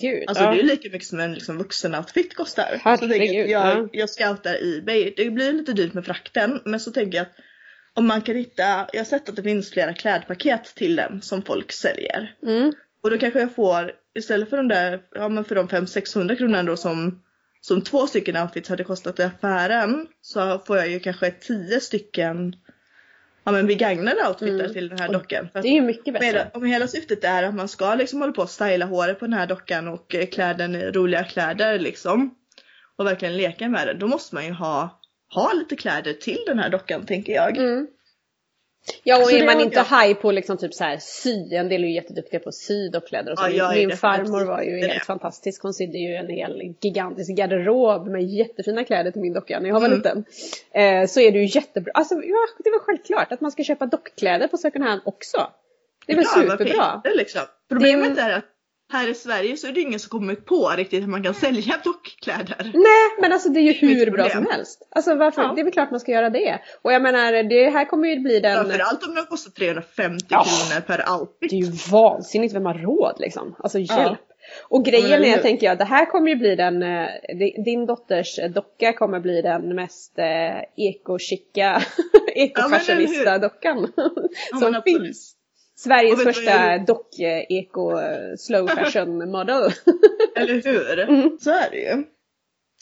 Gud. 0.00 0.24
Alltså 0.26 0.44
ja. 0.44 0.50
det 0.50 0.60
är 0.60 0.64
lika 0.64 0.88
mycket 0.90 1.08
som 1.08 1.20
en 1.20 1.34
liksom, 1.34 1.58
vuxenoutfit 1.58 2.36
kostar. 2.36 2.96
Så 2.96 3.08
tänker 3.08 3.32
jag, 3.34 3.48
jag, 3.48 3.78
ja. 3.78 3.88
jag 3.92 4.10
scoutar 4.10 4.56
Ebay. 4.62 5.14
Det 5.16 5.30
blir 5.30 5.52
lite 5.52 5.72
dyrt 5.72 5.94
med 5.94 6.04
frakten 6.04 6.60
men 6.64 6.80
så 6.80 6.90
tänker 6.90 7.18
jag 7.18 7.22
att 7.22 7.32
om 7.94 8.06
man 8.06 8.22
kan 8.22 8.36
hitta, 8.36 8.88
jag 8.92 9.00
har 9.00 9.04
sett 9.04 9.28
att 9.28 9.36
det 9.36 9.42
finns 9.42 9.70
flera 9.70 9.94
klädpaket 9.94 10.74
till 10.74 10.96
den 10.96 11.22
som 11.22 11.42
folk 11.42 11.72
säljer. 11.72 12.34
Mm. 12.42 12.72
Och 13.02 13.10
då 13.10 13.18
kanske 13.18 13.40
jag 13.40 13.54
får, 13.54 13.92
istället 14.18 14.50
för 14.50 14.56
de 14.56 14.68
där, 14.68 15.00
ja 15.14 15.28
men 15.28 15.44
för 15.44 15.54
de 15.54 15.68
500-600 15.68 16.36
kronorna 16.36 16.62
då 16.62 16.76
som 16.76 17.22
Så 17.60 17.74
om 17.74 17.82
två 17.82 18.06
stycken 18.06 18.36
outfits 18.36 18.68
hade 18.68 18.84
kostat 18.84 19.18
i 19.20 19.22
affären 19.22 20.06
så 20.20 20.58
får 20.58 20.76
jag 20.76 20.88
ju 20.88 21.00
kanske 21.00 21.30
tio 21.30 21.80
stycken 21.80 22.56
ja, 23.44 23.52
men 23.52 23.66
begagnade 23.66 24.28
outfitar 24.28 24.54
Mm. 24.60 24.72
till 24.72 24.88
den 24.88 24.98
här 24.98 25.12
dockan. 25.12 25.48
För 25.52 25.62
Det 25.62 25.68
är 25.68 25.72
ju 25.72 25.82
mycket 25.82 26.14
bättre. 26.14 26.50
om 26.54 26.64
hela 26.64 26.88
syftet 26.88 27.24
är 27.24 27.42
att 27.42 27.54
man 27.54 27.68
ska 27.68 27.94
liksom 27.94 28.20
hålla 28.20 28.32
på 28.32 28.42
och 28.42 28.50
styla 28.50 28.86
håret 28.86 29.18
på 29.18 29.24
den 29.24 29.32
här 29.34 29.46
dockan 29.46 29.88
och 29.88 30.14
eh, 30.14 30.26
klä 30.26 30.54
den 30.54 30.74
i 30.76 30.90
roliga 30.90 31.24
kläder 31.24 31.78
liksom. 31.78 32.34
Och 32.96 33.06
verkligen 33.06 33.36
leka 33.36 33.68
med 33.68 33.86
den. 33.86 33.98
Då 33.98 34.06
måste 34.06 34.34
man 34.34 34.44
ju 34.46 34.52
ha, 34.52 35.00
ha 35.34 35.52
lite 35.52 35.76
kläder 35.76 36.12
till 36.12 36.38
den 36.46 36.58
här 36.58 36.70
dockan 36.70 37.06
tänker 37.06 37.32
jag. 37.32 37.56
Mm. 37.56 37.86
Ja 39.02 39.18
och 39.18 39.24
Så 39.26 39.36
är 39.36 39.40
det 39.40 39.46
man 39.46 39.60
inte 39.60 39.76
jag- 39.76 39.84
haj 39.84 40.14
på 40.14 40.32
liksom 40.32 40.56
typ 40.56 40.74
så 40.74 40.84
här 40.84 40.96
sy, 41.00 41.54
en 41.54 41.68
del 41.68 41.84
är 41.84 41.88
ju 41.88 41.94
jätteduktiga 41.94 42.40
på 42.40 42.48
att 42.48 42.54
sy 42.54 42.88
dockkläder 42.88 43.32
och 43.32 43.38
så. 43.38 43.48
Ja, 43.52 43.72
Min 43.74 43.96
farmor 43.96 44.44
var 44.44 44.62
ju 44.62 44.76
helt 44.78 44.92
det. 44.94 45.04
fantastisk. 45.04 45.62
Hon 45.62 45.74
sydde 45.74 45.98
ju 45.98 46.14
en 46.14 46.28
hel 46.28 46.62
gigantisk 46.80 47.30
garderob 47.36 48.08
med 48.08 48.22
jättefina 48.22 48.84
kläder 48.84 49.10
till 49.10 49.20
min 49.22 49.32
docka 49.32 49.60
när 49.60 49.68
jag 49.68 49.80
var 49.80 49.86
Mm. 49.86 49.98
liten. 49.98 50.24
Eh, 50.74 51.06
så 51.06 51.20
är 51.20 51.32
det 51.32 51.38
ju 51.38 51.46
jättebra. 51.60 51.92
Alltså 51.94 52.14
ja, 52.14 52.46
det 52.64 52.70
var 52.70 52.80
självklart 52.80 53.32
att 53.32 53.40
man 53.40 53.50
ska 53.50 53.62
köpa 53.64 53.86
dockkläder 53.86 54.48
på 54.48 54.56
second 54.56 54.84
hand 54.84 55.00
också. 55.04 55.50
Det 56.06 56.12
är 56.12 56.16
väl 56.16 56.24
Ja, 56.34 56.40
superbra. 56.42 56.92
inte, 57.04 57.18
liksom. 57.18 57.42
Problemet 57.68 58.18
är 58.18 58.30
att 58.30 58.44
här 58.92 59.08
i 59.10 59.14
Sverige 59.14 59.56
så 59.56 59.66
är 59.66 59.72
det 59.72 59.80
ingen 59.80 59.98
som 60.00 60.08
kommit 60.20 60.46
på 60.46 60.68
riktigt 60.76 61.02
hur 61.02 61.08
man 61.08 61.22
kan 61.22 61.34
sälja 61.34 61.74
dockkläder. 61.84 62.56
Nej 62.74 63.20
men 63.20 63.32
alltså 63.32 63.48
det 63.48 63.60
är 63.60 63.62
ju 63.62 63.72
hur 63.72 64.10
bra 64.10 64.28
som 64.28 64.46
helst. 64.50 64.88
Alltså 64.90 65.14
varför, 65.14 65.42
Ja. 65.42 65.52
det 65.54 65.60
är 65.60 65.64
väl 65.64 65.72
klart 65.72 65.90
man 65.90 66.00
ska 66.00 66.12
göra 66.12 66.30
det. 66.30 66.58
Och 66.82 66.92
jag 66.92 67.02
menar 67.02 67.42
det 67.42 67.70
här 67.70 67.84
kommer 67.84 68.08
ju 68.08 68.20
bli 68.20 68.40
den... 68.40 68.56
Framförallt 68.56 69.06
om 69.06 69.14
de 69.14 69.22
kostar 69.26 69.50
350 69.50 70.26
Ja. 70.28 70.44
kronor 70.44 70.80
per 70.80 71.12
outfit. 71.20 71.50
Det 71.50 71.56
är 71.56 71.64
ju 71.64 71.72
vansinnigt 71.90 72.54
vem 72.54 72.64
har 72.66 72.74
råd 72.74 73.16
liksom. 73.18 73.54
Alltså 73.58 73.78
Ja. 73.78 73.98
hjälp. 74.02 74.18
Och 74.68 74.82
Ja, 74.86 74.90
grejen 74.90 75.12
eller 75.12 75.38
är, 75.38 75.42
tänker 75.42 75.66
jag, 75.66 75.78
det 75.78 75.84
här 75.84 76.06
kommer 76.06 76.28
ju 76.28 76.36
bli 76.36 76.56
den, 76.56 76.82
eh, 76.82 77.06
di- 77.38 77.62
din 77.64 77.86
dotters 77.86 78.38
docka 78.54 78.92
kommer 78.92 79.20
bli 79.20 79.42
den 79.42 79.74
mest 79.74 80.18
eh, 80.18 80.84
ekochica, 80.88 81.82
ekofashionista 82.34 83.38
dockan 83.38 83.92
som 84.60 84.82
finns. 84.86 85.34
Sveriges 85.78 86.22
första 86.24 86.50
jag- 86.50 86.86
dock-eko 86.86 87.98
eh, 88.00 88.36
slow 88.38 88.68
fashion 88.68 89.30
model. 89.30 89.72
Eller 90.36 90.62
hur? 90.62 90.98
Mm. 90.98 91.38
Så 91.40 91.50
är 91.50 91.70
det 91.70 91.76
ju. 91.76 92.04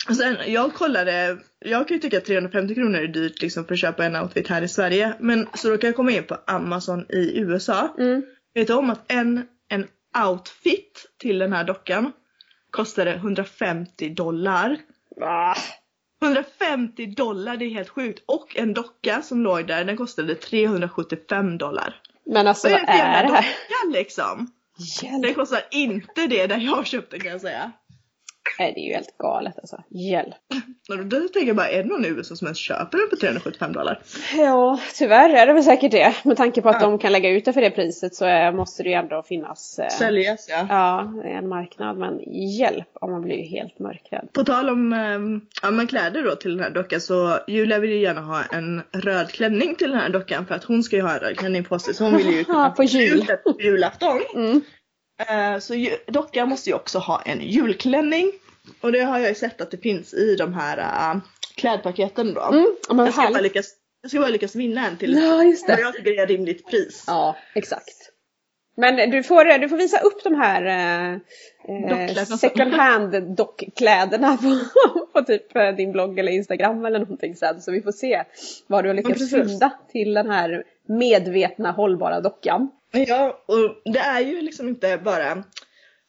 Och 0.09 0.17
sen, 0.17 0.37
jag 0.47 0.75
kollade, 0.75 1.39
jag 1.59 1.89
kan 1.89 1.97
ju 1.97 2.01
tycka 2.01 2.19
att 2.19 2.25
350 2.25 2.75
kronor 2.75 2.99
är 2.99 3.07
dyrt 3.09 3.43
liksom 3.43 3.65
för 3.65 3.75
att 3.75 3.81
köpa 3.81 4.05
en 4.05 4.17
outfit 4.17 4.49
här 4.49 4.63
i 4.63 4.69
Sverige. 4.69 5.15
Men 5.21 5.49
så 5.55 5.69
då 5.69 5.79
kan 5.79 5.89
jag 5.89 5.97
komma 5.97 6.11
in 6.11 6.25
på 6.25 6.37
Amazon 6.47 7.07
i 7.09 7.39
USA. 7.39 7.95
Mm. 7.99 8.23
Vet 8.55 8.67
du 8.67 8.75
om 8.75 8.91
att 8.91 9.13
en, 9.13 9.43
en 9.69 9.87
outfit 10.29 11.07
till 11.19 11.39
den 11.39 11.53
här 11.53 11.65
dockan 11.65 12.13
kostade 12.71 13.15
150 13.15 14.09
dollar. 14.09 14.77
Ah, 15.21 15.57
150 16.23 17.07
dollar, 17.07 17.57
det 17.57 17.65
är 17.65 17.71
helt 17.71 17.89
sjukt. 17.89 18.23
Och 18.27 18.57
en 18.57 18.75
docka 18.75 19.23
som 19.23 19.43
låg 19.43 19.67
där, 19.67 19.85
den 19.85 19.97
kostade 19.97 20.35
375 20.35 21.59
dollar. 21.59 22.01
Men 22.27 22.47
alltså 22.47 22.69
Vad 22.69 22.81
är 22.81 22.87
det 22.87 22.93
här? 22.93 23.27
docka 23.27 23.99
liksom? 23.99 24.51
Hjälp! 25.03 25.23
Den 25.23 25.35
kostar 25.35 25.63
inte 25.71 26.27
det 26.27 26.47
där 26.47 26.59
jag 26.59 26.87
köpte 26.87 27.19
kan 27.19 27.31
jag 27.33 27.41
säga. 27.41 27.73
Nej, 28.59 28.73
det 28.75 28.81
är 28.81 28.85
ju 28.89 28.93
helt 28.95 29.19
galet 29.19 29.59
alltså. 29.59 29.83
Hjälp! 29.91 30.35
Och 30.89 31.07
då 31.07 31.21
tänker 31.21 31.47
jag 31.47 31.57
bara, 31.57 31.69
är 31.69 31.83
det 31.83 31.89
någon 31.89 32.05
i 32.05 32.09
USA 32.09 32.35
som 32.37 32.47
ens 32.47 32.59
köper 32.59 32.99
den 32.99 33.11
på 33.11 33.17
375 33.17 33.73
dollar? 33.73 34.03
Ja, 34.37 34.81
tyvärr 34.95 35.31
är 35.31 35.47
det 35.47 35.53
väl 35.53 35.63
säkert 35.63 35.91
det. 35.93 36.15
Med 36.25 36.37
tanke 36.37 36.63
på 36.63 36.69
att 36.69 36.77
Ja. 36.83 36.87
de 36.89 36.99
kan 36.99 37.13
lägga 37.13 37.31
ut 37.31 37.45
det 37.45 37.53
för 37.53 37.61
det 37.61 37.71
priset 37.71 38.15
så 38.15 38.27
eh, 38.27 38.53
måste 38.53 38.83
det 38.83 38.89
ju 38.89 38.95
ändå 38.95 39.23
finnas 39.23 39.79
eh, 39.79 39.89
Säljas 39.89 40.47
ja. 40.49 40.67
Ja, 40.69 41.23
en 41.25 41.49
marknad. 41.49 41.99
Men 41.99 42.21
hjälp 42.59 42.89
om 42.95 43.11
man 43.11 43.23
blir 43.23 43.37
ju 43.37 43.43
helt 43.45 43.79
mörkrädd. 43.79 44.29
På 44.33 44.45
tal 44.45 44.69
om 44.71 44.93
ehm, 44.93 45.41
ja, 45.63 45.71
men 45.71 45.87
kläder 45.87 46.23
då 46.23 46.37
till 46.37 46.51
den 46.57 46.65
här 46.65 46.71
dockan 46.71 47.01
så 47.01 47.39
Julia 47.49 47.79
vill 47.79 47.91
ju 47.91 48.01
gärna 48.01 48.21
ha 48.21 48.43
en 48.53 48.83
röd 48.93 49.29
klänning 49.31 49.75
till 49.75 49.91
den 49.91 50.01
här 50.01 50.09
dockan 50.09 50.47
för 50.47 50.55
att 50.55 50.65
hon 50.65 50.83
ska 50.83 50.97
ju 50.97 51.03
ha 51.03 51.13
en 51.15 51.19
röd 51.21 51.39
klänning 51.39 51.65
på 51.65 51.79
sig 51.79 51.95
så 51.95 52.05
hon 52.05 52.17
vill 52.17 52.27
ju 52.31 52.45
Ja, 52.49 52.75
på 52.77 52.83
jul. 52.85 53.27
på 53.45 53.61
julafton. 53.61 54.21
Mm. 54.35 54.61
Eh, 55.19 55.59
så 55.59 55.75
dockan 56.07 56.49
måste 56.49 56.71
ju 56.71 56.77
också 56.77 56.99
ha 56.99 57.23
en 57.23 57.41
julklänning. 57.41 58.33
Och 58.81 58.93
det 58.93 59.01
har 59.01 59.19
jag 59.19 59.29
ju 59.29 59.35
sett 59.35 59.61
att 59.61 59.71
det 59.71 59.79
finns 59.79 60.15
i 60.15 60.37
de 60.37 60.55
här 60.55 60.79
äh, 60.79 61.21
klädpaketen 61.57 62.35
då. 62.35 62.43
Mm, 62.43 62.67
jag, 62.89 63.13
ska 63.13 63.23
bara 63.23 63.41
lyckas, 63.41 63.67
jag 64.03 64.11
ska 64.11 64.21
bara 64.21 64.31
lyckas 64.31 64.55
vinna 64.55 64.87
en 64.87 64.97
till 64.97 65.15
Ja, 65.15 65.45
just 65.45 65.67
det. 65.67 65.81
jag 65.81 65.95
tycker 65.95 66.23
är 66.23 66.27
rimligt 66.27 66.67
pris. 66.67 67.05
Ja, 67.07 67.37
exakt. 67.55 68.13
Men 68.77 69.11
du 69.11 69.23
får, 69.23 69.59
du 69.59 69.69
får 69.69 69.77
visa 69.77 69.99
upp 69.99 70.25
de 70.25 70.35
här 70.35 70.65
eh, 70.65 72.09
eh, 72.09 72.25
second 72.25 72.75
hand 72.75 73.37
dockkläderna 73.37 74.37
på, 74.37 74.59
på 75.13 75.25
typ 75.25 75.77
din 75.77 75.93
blogg 75.93 76.19
eller 76.19 76.33
Instagram 76.33 76.85
eller 76.85 76.99
någonting 76.99 77.37
sen 77.37 77.61
så 77.61 77.73
vi 77.73 77.83
får 77.83 77.93
se 77.93 78.25
vad 78.67 78.85
du 78.85 78.89
har 78.89 78.95
lyckats 78.95 79.31
fynda 79.31 79.73
till 79.93 80.15
den 80.15 80.31
här 80.31 80.65
medvetna 80.89 81.71
hållbara 81.71 82.21
dockan. 82.21 82.71
Ja, 83.09 83.45
och 83.47 83.93
det 83.93 83.99
är 83.99 84.21
ju 84.21 84.41
liksom 84.43 84.69
inte 84.69 84.99
bara 85.05 85.45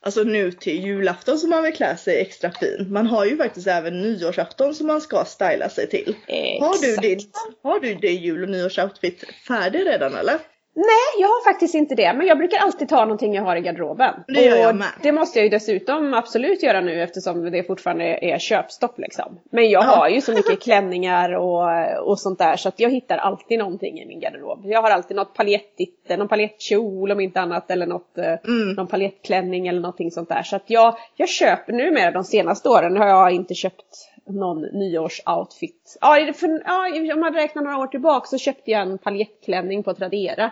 Alltså 0.01 0.23
nu 0.23 0.51
till 0.51 0.83
julafton 0.85 1.39
som 1.39 1.49
man 1.49 1.63
vill 1.63 1.73
klä 1.73 1.97
sig 1.97 2.21
extra 2.21 2.51
fin. 2.51 2.87
Man 2.89 3.07
har 3.07 3.25
ju 3.25 3.37
faktiskt 3.37 3.67
även 3.67 4.01
nyårsafton 4.01 4.75
som 4.75 4.87
man 4.87 5.01
ska 5.01 5.25
styla 5.25 5.69
sig 5.69 5.89
till. 5.89 6.15
Har 6.59 6.81
du, 6.81 6.87
Exakt. 6.87 7.01
din, 7.01 7.19
har 7.63 7.79
du 7.79 7.95
din 7.95 8.21
jul 8.21 8.43
och 8.43 8.49
nyårsoutfit 8.49 9.23
färdig 9.47 9.85
redan 9.85 10.15
eller? 10.15 10.39
Nej, 10.79 11.21
jag 11.21 11.27
har 11.27 11.43
faktiskt 11.51 11.75
inte 11.75 11.95
det. 11.95 12.13
Men 12.13 12.27
jag 12.27 12.37
brukar 12.37 12.57
alltid 12.57 12.89
ta 12.89 12.99
någonting 13.01 13.33
jag 13.33 13.43
har 13.43 13.55
i 13.55 13.61
garderoben. 13.61 14.13
Det 14.27 14.41
gör 14.41 14.55
jag 14.57 14.75
med. 14.75 14.87
det 15.03 15.11
måste 15.11 15.39
jag 15.39 15.43
ju 15.43 15.49
dessutom 15.49 16.13
absolut 16.13 16.63
göra 16.63 16.81
nu 16.81 17.01
eftersom 17.03 17.51
det 17.51 17.63
fortfarande 17.63 18.03
är 18.25 18.39
köpstopp 18.39 18.99
liksom. 18.99 19.39
Men 19.51 19.69
jag 19.69 19.83
Ja. 19.83 19.87
har 19.87 20.09
ju 20.09 20.21
så 20.21 20.31
mycket 20.31 20.61
klänningar 20.61 21.33
och, 21.35 21.67
och 22.09 22.19
sånt 22.19 22.39
där 22.39 22.55
så 22.55 22.69
att 22.69 22.79
jag 22.79 22.89
hittar 22.89 23.17
alltid 23.17 23.59
någonting 23.59 23.99
i 23.99 24.05
min 24.05 24.19
garderob. 24.19 24.61
Jag 24.65 24.81
har 24.81 24.89
alltid 24.91 25.17
något 25.17 25.33
paljettigt, 25.33 26.09
någon 26.17 26.27
paljettkjol 26.27 27.11
om 27.11 27.19
inte 27.19 27.41
annat 27.41 27.71
eller 27.71 27.85
något, 27.87 28.17
eh, 28.17 28.25
Mm. 28.47 28.73
någon 28.73 28.87
paljettklänning 28.87 29.67
eller 29.67 29.81
någonting 29.81 30.11
sånt 30.11 30.29
där. 30.29 30.43
Så 30.43 30.55
att 30.55 30.63
jag, 30.69 30.97
jag 31.15 31.29
köper 31.29 31.73
numera 31.73 32.11
de 32.11 32.23
senaste 32.23 32.69
åren 32.69 32.97
har 32.97 33.07
jag 33.07 33.31
inte 33.31 33.53
köpt 33.53 33.85
någon 34.29 34.61
nyårsoutfit. 34.61 35.97
Ja, 36.01 36.33
för, 36.35 36.61
ja, 36.65 37.13
om 37.13 37.19
man 37.19 37.33
räknar 37.33 37.61
några 37.63 37.77
år 37.77 37.87
tillbaka 37.87 38.25
så 38.27 38.37
köpte 38.37 38.71
jag 38.71 38.81
en 38.81 38.97
paljettklänning 38.97 39.83
på 39.83 39.93
Tradera. 39.93 40.51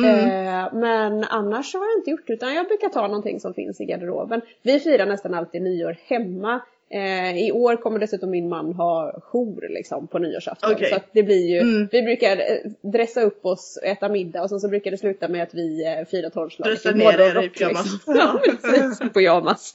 Mm. 0.00 0.30
Eh, 0.30 0.72
men 0.72 1.24
annars 1.24 1.74
har 1.74 1.80
jag 1.80 1.98
inte 1.98 2.10
gjort 2.10 2.26
det 2.26 2.32
utan 2.32 2.54
jag 2.54 2.66
brukar 2.66 2.88
ta 2.88 3.06
någonting 3.06 3.40
som 3.40 3.54
finns 3.54 3.80
i 3.80 3.84
garderoben. 3.84 4.40
Vi 4.62 4.80
firar 4.80 5.06
nästan 5.06 5.34
alltid 5.34 5.62
nyår 5.62 5.96
hemma. 6.06 6.60
Eh, 6.90 7.38
I 7.46 7.52
år 7.52 7.76
kommer 7.76 7.98
dessutom 7.98 8.30
min 8.30 8.48
man 8.48 8.72
ha 8.72 9.20
jour 9.20 9.68
liksom 9.74 10.06
på 10.06 10.18
nyårsafton. 10.18 10.72
Okej. 10.72 10.90
Så 10.90 10.98
det 11.12 11.22
blir 11.22 11.46
ju, 11.48 11.58
Mm. 11.58 11.88
vi 11.92 12.02
brukar 12.02 12.36
eh, 12.36 12.90
dressa 12.92 13.20
upp 13.22 13.46
oss, 13.46 13.78
äta 13.84 14.08
middag 14.08 14.42
och 14.42 14.48
sen 14.48 14.60
så 14.60 14.68
brukar 14.68 14.90
det 14.90 14.96
sluta 14.98 15.28
med 15.28 15.42
att 15.42 15.54
vi 15.54 15.84
eh, 15.86 16.04
firar 16.10 16.30
tolvslaget 16.30 16.72
Dressa 16.82 16.90
ner 16.90 17.04
er 17.06 17.12
i 17.12 17.18
morgonrock, 17.18 17.54
pyjamas. 17.58 17.84
Liksom. 17.92 18.14
Ja, 18.16 18.40
precis, 18.62 19.12
pyjamas. 19.14 19.74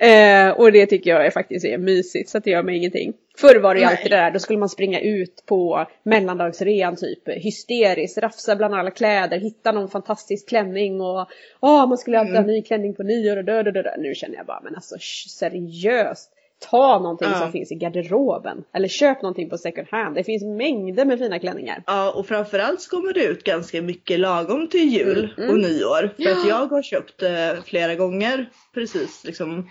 Eh, 0.00 0.50
och 0.50 0.72
det 0.72 0.86
tycker 0.86 1.10
jag 1.10 1.26
är 1.26 1.30
faktiskt 1.30 1.64
är 1.64 1.78
mysigt 1.78 2.28
så 2.30 2.38
att 2.38 2.44
det 2.44 2.50
gör 2.50 2.62
mig 2.62 2.76
ingenting. 2.76 3.12
Förr 3.36 3.58
var 3.60 3.74
det 3.74 3.80
ju 3.80 3.86
alltid 3.86 4.10
det 4.10 4.16
där, 4.16 4.30
då 4.30 4.38
skulle 4.38 4.58
man 4.58 4.68
springa 4.68 5.00
ut 5.00 5.42
på 5.46 5.86
mellandagsrean 6.02 6.96
typ 6.96 7.28
hysteriskt, 7.28 8.18
rafsa 8.18 8.56
bland 8.56 8.74
alla 8.74 8.90
kläder, 8.90 9.38
hitta 9.40 9.72
någon 9.72 9.88
fantastisk 9.88 10.48
klänning 10.48 11.00
och 11.00 11.26
åh 11.60 11.86
man 11.88 11.98
skulle 11.98 12.18
alltid 12.18 12.34
Mm. 12.34 12.44
ha 12.44 12.52
ny 12.52 12.62
klänning 12.62 12.94
på 12.94 13.02
nyår 13.02 13.36
och 13.36 13.44
dö, 13.44 13.62
dö, 13.62 13.70
dö, 13.70 13.82
dö. 13.82 13.90
Nu 13.98 14.14
känner 14.14 14.36
jag 14.36 14.46
bara 14.46 14.60
men 14.64 14.74
alltså 14.74 14.96
seriöst. 15.38 16.30
Ta 16.70 16.98
någonting 16.98 17.28
Ja. 17.32 17.38
som 17.38 17.52
finns 17.52 17.72
i 17.72 17.74
garderoben. 17.74 18.64
Eller 18.72 18.88
köp 18.88 19.22
någonting 19.22 19.50
på 19.50 19.58
second 19.58 19.86
hand. 19.90 20.14
Det 20.14 20.24
finns 20.24 20.44
mängder 20.44 21.04
med 21.04 21.18
fina 21.18 21.38
klänningar. 21.38 21.82
Ja 21.86 22.10
och 22.12 22.26
framförallt 22.26 22.80
så 22.80 22.90
kommer 22.90 23.12
det 23.12 23.24
ut 23.24 23.44
ganska 23.44 23.82
mycket 23.82 24.20
lagom 24.20 24.68
till 24.68 24.88
jul 24.88 25.18
Mm, 25.18 25.48
mm. 25.48 25.50
och 25.50 25.58
nyår. 25.70 26.00
För 26.00 26.30
att 26.30 26.46
Ja. 26.46 26.48
jag 26.48 26.66
har 26.66 26.82
köpt 26.82 27.22
eh, 27.22 27.62
flera 27.64 27.94
gånger 27.94 28.50
precis 28.74 29.24
liksom 29.24 29.68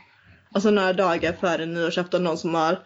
Alltså 0.54 0.72
några 0.72 0.94
dagar 0.94 1.34
före 1.34 1.66
nyårsafton 1.66 2.24
någon 2.24 2.38
som 2.38 2.56
har 2.56 2.78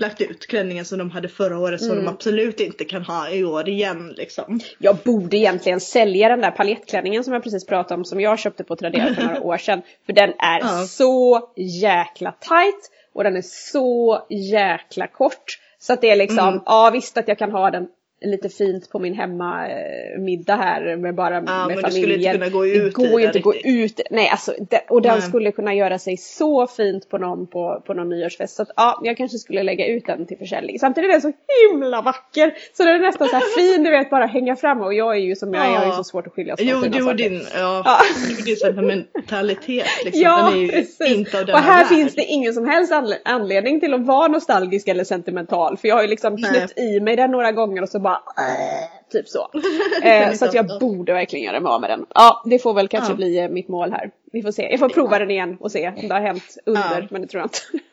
lagt 0.00 0.20
ut 0.20 0.46
klänningen 0.46 0.84
som 0.84 0.98
de 0.98 1.10
hade 1.10 1.28
förra 1.28 1.58
året 1.58 1.80
som 1.80 1.92
Mm. 1.92 2.04
de 2.04 2.10
absolut 2.10 2.60
inte 2.60 2.84
kan 2.84 3.02
ha 3.02 3.30
i 3.30 3.44
år 3.44 3.68
igen 3.68 4.14
liksom. 4.16 4.60
Jag 4.78 4.96
borde 5.04 5.36
egentligen 5.36 5.80
sälja 5.80 6.28
den 6.28 6.40
där 6.40 6.50
paljettklänningen 6.50 7.24
som 7.24 7.32
jag 7.32 7.42
precis 7.42 7.66
pratade 7.66 7.94
om 7.98 8.04
som 8.04 8.20
jag 8.20 8.38
köpte 8.38 8.64
på 8.64 8.76
Tradera 8.76 9.14
för 9.14 9.22
några 9.22 9.40
år 9.42 9.56
sedan. 9.56 9.82
För 10.06 10.12
den 10.12 10.30
är 10.30 10.60
Ja. 10.60 10.84
så 10.88 11.40
jäkla 11.56 12.32
tight 12.32 12.90
och 13.12 13.24
den 13.24 13.36
är 13.36 13.42
så 13.42 14.26
jäkla 14.30 15.06
kort. 15.06 15.58
Så 15.78 15.92
att 15.92 16.00
det 16.00 16.10
är 16.10 16.16
liksom, 16.16 16.48
Mm. 16.48 16.62
ja 16.66 16.90
visst 16.92 17.18
att 17.18 17.28
jag 17.28 17.38
kan 17.38 17.52
ha 17.52 17.70
den 17.70 17.88
lite 18.20 18.48
fint 18.48 18.90
på 18.90 18.98
min 18.98 19.14
hemmamiddag 19.14 20.56
här 20.56 20.96
med 20.96 21.14
bara 21.14 21.34
Ja, 21.34 21.40
med 21.40 21.66
men 21.66 21.76
du 21.76 21.82
familjen. 21.82 22.02
skulle 22.02 22.14
inte 22.14 22.32
kunna 22.32 22.48
gå 22.48 22.66
ut 22.66 22.94
Det 22.96 23.08
går 23.08 23.20
ju 23.20 23.26
inte 23.26 23.38
att 23.38 23.44
gå 23.44 23.50
riktigt. 23.52 24.00
ut. 24.00 24.06
Nej, 24.10 24.28
alltså, 24.28 24.52
det, 24.70 24.80
och 24.88 25.02
den 25.02 25.12
Nej. 25.12 25.22
skulle 25.22 25.52
kunna 25.52 25.74
göra 25.74 25.98
sig 25.98 26.16
så 26.16 26.66
fint 26.66 27.08
på 27.08 27.18
någon 27.18 27.46
på, 27.46 27.82
på 27.86 27.94
någon 27.94 28.08
nyårsfest. 28.08 28.56
Så 28.56 28.62
att, 28.62 28.68
ja, 28.76 29.00
jag 29.04 29.16
kanske 29.16 29.38
skulle 29.38 29.62
lägga 29.62 29.86
ut 29.86 30.06
den 30.06 30.26
till 30.26 30.38
försäljning. 30.38 30.78
Samtidigt 30.78 31.08
är 31.08 31.12
den 31.12 31.20
så 31.20 31.32
himla 31.72 32.02
vacker. 32.02 32.54
Så 32.76 32.84
den 32.84 32.94
är 32.94 32.98
nästan 32.98 33.28
så 33.28 33.34
här 33.36 33.56
fin, 33.58 33.84
du 33.84 33.90
vet, 33.90 34.10
bara 34.10 34.26
hänga 34.26 34.56
fram. 34.56 34.80
Och 34.80 34.94
jag 34.94 35.16
är 35.16 35.20
ju 35.20 35.36
som 35.36 35.54
jag 35.54 35.66
är, 35.66 35.70
jag 35.70 35.78
har 35.78 35.84
ju 35.86 35.90
Ja. 35.90 35.96
så 35.96 36.04
svårt 36.04 36.26
att 36.26 36.32
skilja 36.32 36.54
Jo, 36.58 36.70
från 36.80 36.82
fina 36.82 36.96
du 36.96 37.10
och 37.10 37.16
din, 37.16 37.42
ja, 37.54 37.82
Ja. 37.84 37.98
du 38.28 38.42
din 38.42 38.56
sentimentalitet 38.56 39.86
liksom. 40.04 40.22
Ja, 40.22 40.50
den 40.50 40.58
är 40.58 40.62
ju 40.62 40.68
precis. 40.68 41.00
inte 41.16 41.38
av 41.40 41.46
denna 41.46 41.58
Och 41.58 41.64
här 41.64 41.78
värld. 41.78 41.88
finns 41.88 42.14
det 42.14 42.24
ingen 42.24 42.52
som 42.54 42.68
helst 42.68 42.92
anle- 42.92 43.18
anledning 43.24 43.80
till 43.80 43.94
att 43.94 44.06
vara 44.06 44.28
nostalgisk 44.28 44.88
eller 44.88 45.04
sentimental. 45.04 45.76
För 45.76 45.88
jag 45.88 45.94
har 45.94 46.02
ju 46.02 46.08
liksom 46.08 46.36
knäppt 46.36 46.78
i 46.78 47.00
mig 47.00 47.16
den 47.16 47.30
några 47.30 47.52
gånger 47.52 47.82
och 47.82 47.88
så 47.88 48.00
bara 48.00 48.07
äh, 48.12 49.10
typ 49.12 49.28
så. 49.28 49.50
eh, 50.02 50.32
så 50.32 50.44
att 50.44 50.54
jag 50.54 50.78
borde 50.80 51.12
verkligen 51.12 51.44
göra 51.44 51.60
mig 51.60 51.70
av 51.70 51.80
med 51.80 51.90
den. 51.90 52.06
Ja, 52.14 52.42
det 52.46 52.58
får 52.58 52.74
väl 52.74 52.88
kanske 52.88 53.12
Ja. 53.12 53.16
bli 53.16 53.38
eh, 53.38 53.48
mitt 53.48 53.68
mål 53.68 53.92
här. 53.92 54.10
Vi 54.32 54.42
får 54.42 54.50
se. 54.52 54.62
Jag 54.70 54.78
får 54.80 54.88
prova 54.88 55.18
den 55.18 55.30
igen 55.30 55.56
och 55.60 55.72
se 55.72 55.88
om 55.88 56.08
det 56.08 56.14
har 56.14 56.20
hänt 56.20 56.56
under, 56.66 57.00
Ja. 57.00 57.06
men 57.10 57.22
det 57.22 57.28
tror 57.28 57.40
jag 57.40 57.46
inte. 57.46 57.58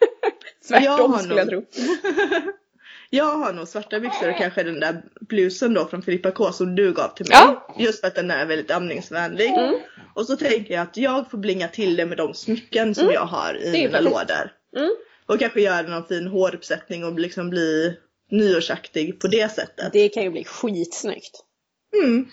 Jag 0.70 0.82
Tvärtom 0.84 1.12
har 1.12 1.20
skulle 1.20 1.36
jag 1.40 1.50
tro. 1.50 1.56
nog- 1.60 1.68
Jag 3.10 3.26
har 3.38 3.54
nog 3.54 3.68
svarta 3.68 4.00
byxor 4.00 4.30
och 4.30 4.36
kanske 4.38 4.64
den 4.64 4.80
där 4.80 5.02
blusen 5.20 5.74
då 5.74 5.86
från 5.86 6.02
Filippa 6.02 6.32
K 6.32 6.52
som 6.52 6.76
du 6.76 6.94
gav 6.94 7.08
till 7.08 7.26
mig. 7.30 7.38
Ja. 7.42 7.76
Just 7.78 8.02
för 8.02 8.08
att 8.08 8.16
den 8.16 8.32
är 8.32 8.46
väldigt 8.46 8.72
amningsvänlig. 8.72 9.48
Mm. 9.50 9.76
Och 10.14 10.26
så 10.26 10.38
tänker 10.38 10.74
jag 10.74 10.82
att 10.82 10.98
jag 10.98 11.32
får 11.32 11.38
blinga 11.38 11.68
till 11.68 11.96
det 11.96 12.06
med 12.06 12.18
de 12.18 12.34
smycken 12.34 12.96
som 12.96 13.12
jag 13.12 13.22
har 13.26 13.54
i 13.58 13.68
Mm. 13.68 13.72
Mina 13.72 13.90
perfekt. 13.92 14.12
lådor. 14.12 14.52
Mm. 14.78 14.96
Och 15.26 15.40
kanske 15.40 15.62
göra 15.62 15.82
någon 15.88 16.06
fin 16.06 16.28
håruppsättning 16.28 17.06
och 17.06 17.20
liksom 17.20 17.50
bli 17.50 17.98
nyårsaktig 18.32 19.20
på 19.20 19.28
det 19.28 19.52
sättet. 19.52 19.94
Det 19.94 20.10
kan 20.10 20.24
ju 20.24 20.30
bli 20.30 20.44
skitsnyggt. 20.44 21.44
Mm. 22.04 22.28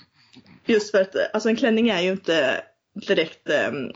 Just 0.67 0.91
för 0.91 1.01
att 1.01 1.17
alltså 1.33 1.49
en 1.49 1.57
klänning 1.57 1.89
är 1.89 2.01
ju 2.01 2.11
inte 2.11 2.65
direkt, 3.07 3.49
ehm, 3.51 3.93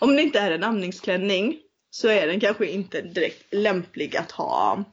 om 0.00 0.16
det 0.16 0.22
inte 0.22 0.38
är 0.38 0.50
en 0.50 0.64
amningsklänning 0.64 1.56
så 1.90 2.08
är 2.08 2.26
den 2.26 2.40
kanske 2.40 2.66
inte 2.66 3.00
direkt 3.00 3.54
lämplig 3.54 4.16
att 4.16 4.30
ha, 4.30 4.84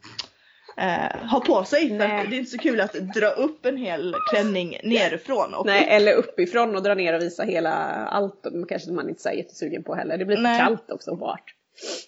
eh, 0.78 1.28
ha 1.30 1.40
på 1.40 1.64
sig. 1.64 1.90
För 1.90 2.06
att 2.06 2.30
det 2.30 2.36
är 2.36 2.40
inte 2.40 2.52
så 2.52 2.58
kul 2.58 2.82
att 2.82 2.94
dra 2.94 3.28
upp 3.28 3.66
en 3.66 3.78
hel 3.78 4.16
klänning 4.32 4.80
nerifrån. 4.84 5.54
Och 5.54 5.66
Nej, 5.66 5.88
eller 5.90 6.14
uppifrån 6.14 6.76
och 6.76 6.84
dra 6.84 6.94
ner 6.94 7.14
och 7.14 7.22
visa 7.22 7.44
hela 7.44 7.72
allt. 8.06 8.46
Kanske 8.70 8.92
man 8.92 9.10
inte 9.10 9.30
är 9.30 9.34
jättesugen 9.34 9.84
på 9.84 9.96
heller. 9.96 10.18
Det 10.18 10.26
blir 10.26 10.38
Nej. 10.38 10.60
för 10.60 10.66
kallt 10.66 10.92
också 10.92 11.12
och 11.12 11.20
vart. 11.20 11.54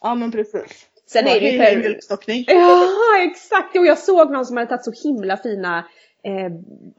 Ja 0.02 0.16
men 0.16 0.32
precis. 0.32 0.86
Sen 1.12 1.28
är 1.28 1.40
det 1.40 1.50
ju 1.50 1.80
mjölkstockning. 1.80 2.46
Ja, 2.48 2.88
exakt! 3.32 3.78
Och 3.78 3.86
jag 3.86 3.98
såg 3.98 4.32
någon 4.32 4.46
som 4.46 4.58
hade 4.58 4.70
tagit 4.70 4.86
så 4.86 5.08
himla 5.08 5.38
fina 5.38 5.78
eh, 6.24 6.52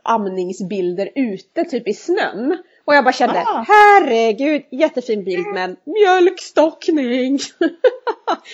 amningsbilder 0.03 1.11
ute, 1.15 1.65
typ 1.65 1.89
i 1.89 1.95
snön. 1.95 2.63
Och 2.91 2.97
jag 2.97 3.05
bara 3.05 3.13
kände, 3.13 3.41
Ah. 3.47 3.65
herregud, 3.69 4.63
jättefin 4.71 5.25
bild 5.25 5.47
men 5.55 5.77
mjölkstockning! 5.85 7.39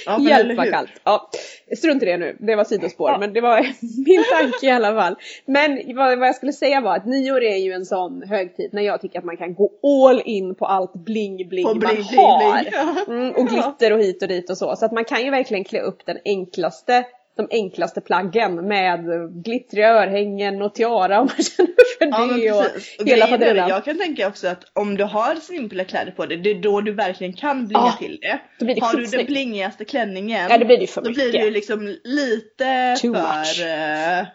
Ja, 0.07 0.19
Hjälp 0.21 0.57
vad 0.59 0.71
kallt. 0.71 0.91
Ja, 1.05 1.31
strunt 1.77 2.03
i 2.03 2.07
det 2.07 2.17
nu, 2.17 2.37
det 2.41 2.57
var 2.57 2.65
sidospår 2.65 3.11
Ja. 3.11 3.19
men 3.19 3.33
det 3.33 3.41
var 3.41 3.59
min 4.07 4.25
tanke 4.33 4.67
i 4.67 4.71
alla 4.71 4.95
fall. 4.95 5.17
Men 5.47 5.97
vad, 5.97 6.19
vad 6.19 6.29
jag 6.29 6.35
skulle 6.37 6.53
säga 6.53 6.81
var 6.81 6.97
att 6.97 7.07
nyår 7.07 7.43
är 7.43 7.57
ju 7.57 7.73
en 7.73 7.85
sån 7.85 8.23
högtid 8.23 8.71
när 8.73 8.83
jag 8.83 9.01
tycker 9.01 9.19
att 9.19 9.25
man 9.25 9.37
kan 9.37 9.55
gå 9.55 9.71
all 10.09 10.23
in 10.25 10.55
på 10.55 10.67
allt 10.67 10.93
bling 10.95 11.49
bling 11.49 11.65
På 11.65 11.69
man 11.75 11.79
bling, 11.79 11.95
bling, 12.09 12.21
har. 12.21 12.61
bling. 12.63 12.73
Ja. 12.73 13.15
Mm, 13.15 13.31
och 13.35 13.47
glitter 13.49 13.93
och 13.93 13.99
hit 13.99 14.23
och 14.23 14.29
dit 14.29 14.51
och 14.51 14.59
så. 14.59 14.77
Så 14.77 14.85
att 14.87 14.93
man 14.93 15.05
kan 15.05 15.25
ju 15.25 15.31
verkligen 15.31 15.65
klä 15.65 15.81
upp 15.81 16.07
den 16.07 16.19
enklaste, 16.25 17.05
de 17.37 17.49
enklaste 17.51 18.01
plaggen 18.01 18.69
med 18.69 19.01
glittriga 19.45 19.89
örhängen 19.89 20.63
och 20.63 20.75
tiara 20.75 21.21
om 21.21 21.27
man 21.27 21.45
känner 21.45 21.99
för 21.99 22.07
Ja, 22.47 22.63
det 22.67 23.01
och 23.03 23.09
hela 23.09 23.27
faderullan. 23.27 23.69
jag 23.69 23.85
kan 23.85 23.99
tänka 23.99 24.29
också 24.29 24.49
att 24.49 24.65
om 24.73 24.97
du 24.97 25.05
har 25.05 25.35
simpla 25.35 25.85
kläder 25.85 26.13
på 26.13 26.27
dig, 26.27 26.37
det 26.39 26.51
är 26.51 26.55
då 26.63 26.81
du 26.81 26.93
verkligen 26.93 27.33
kan 27.33 27.67
blinga 27.67 27.85
Ah, 27.85 27.97
till 27.99 28.19
det. 28.21 28.41
Det 28.65 28.81
har 28.81 28.97
du 28.97 29.05
den 29.05 29.27
blingigaste 29.27 29.85
klänningen, 29.85 30.47
Ja, 30.51 30.59
det 30.59 30.65
blir 30.65 30.79
det 30.79 30.87
för 30.87 31.03
då 31.03 31.13
blir 31.13 31.33
det 31.33 31.39
ju 31.39 31.51
liksom 31.51 31.97
lite 32.05 32.97
Too 33.03 33.15
för, 33.15 33.39
much. 33.39 33.61
eh, 33.67 34.27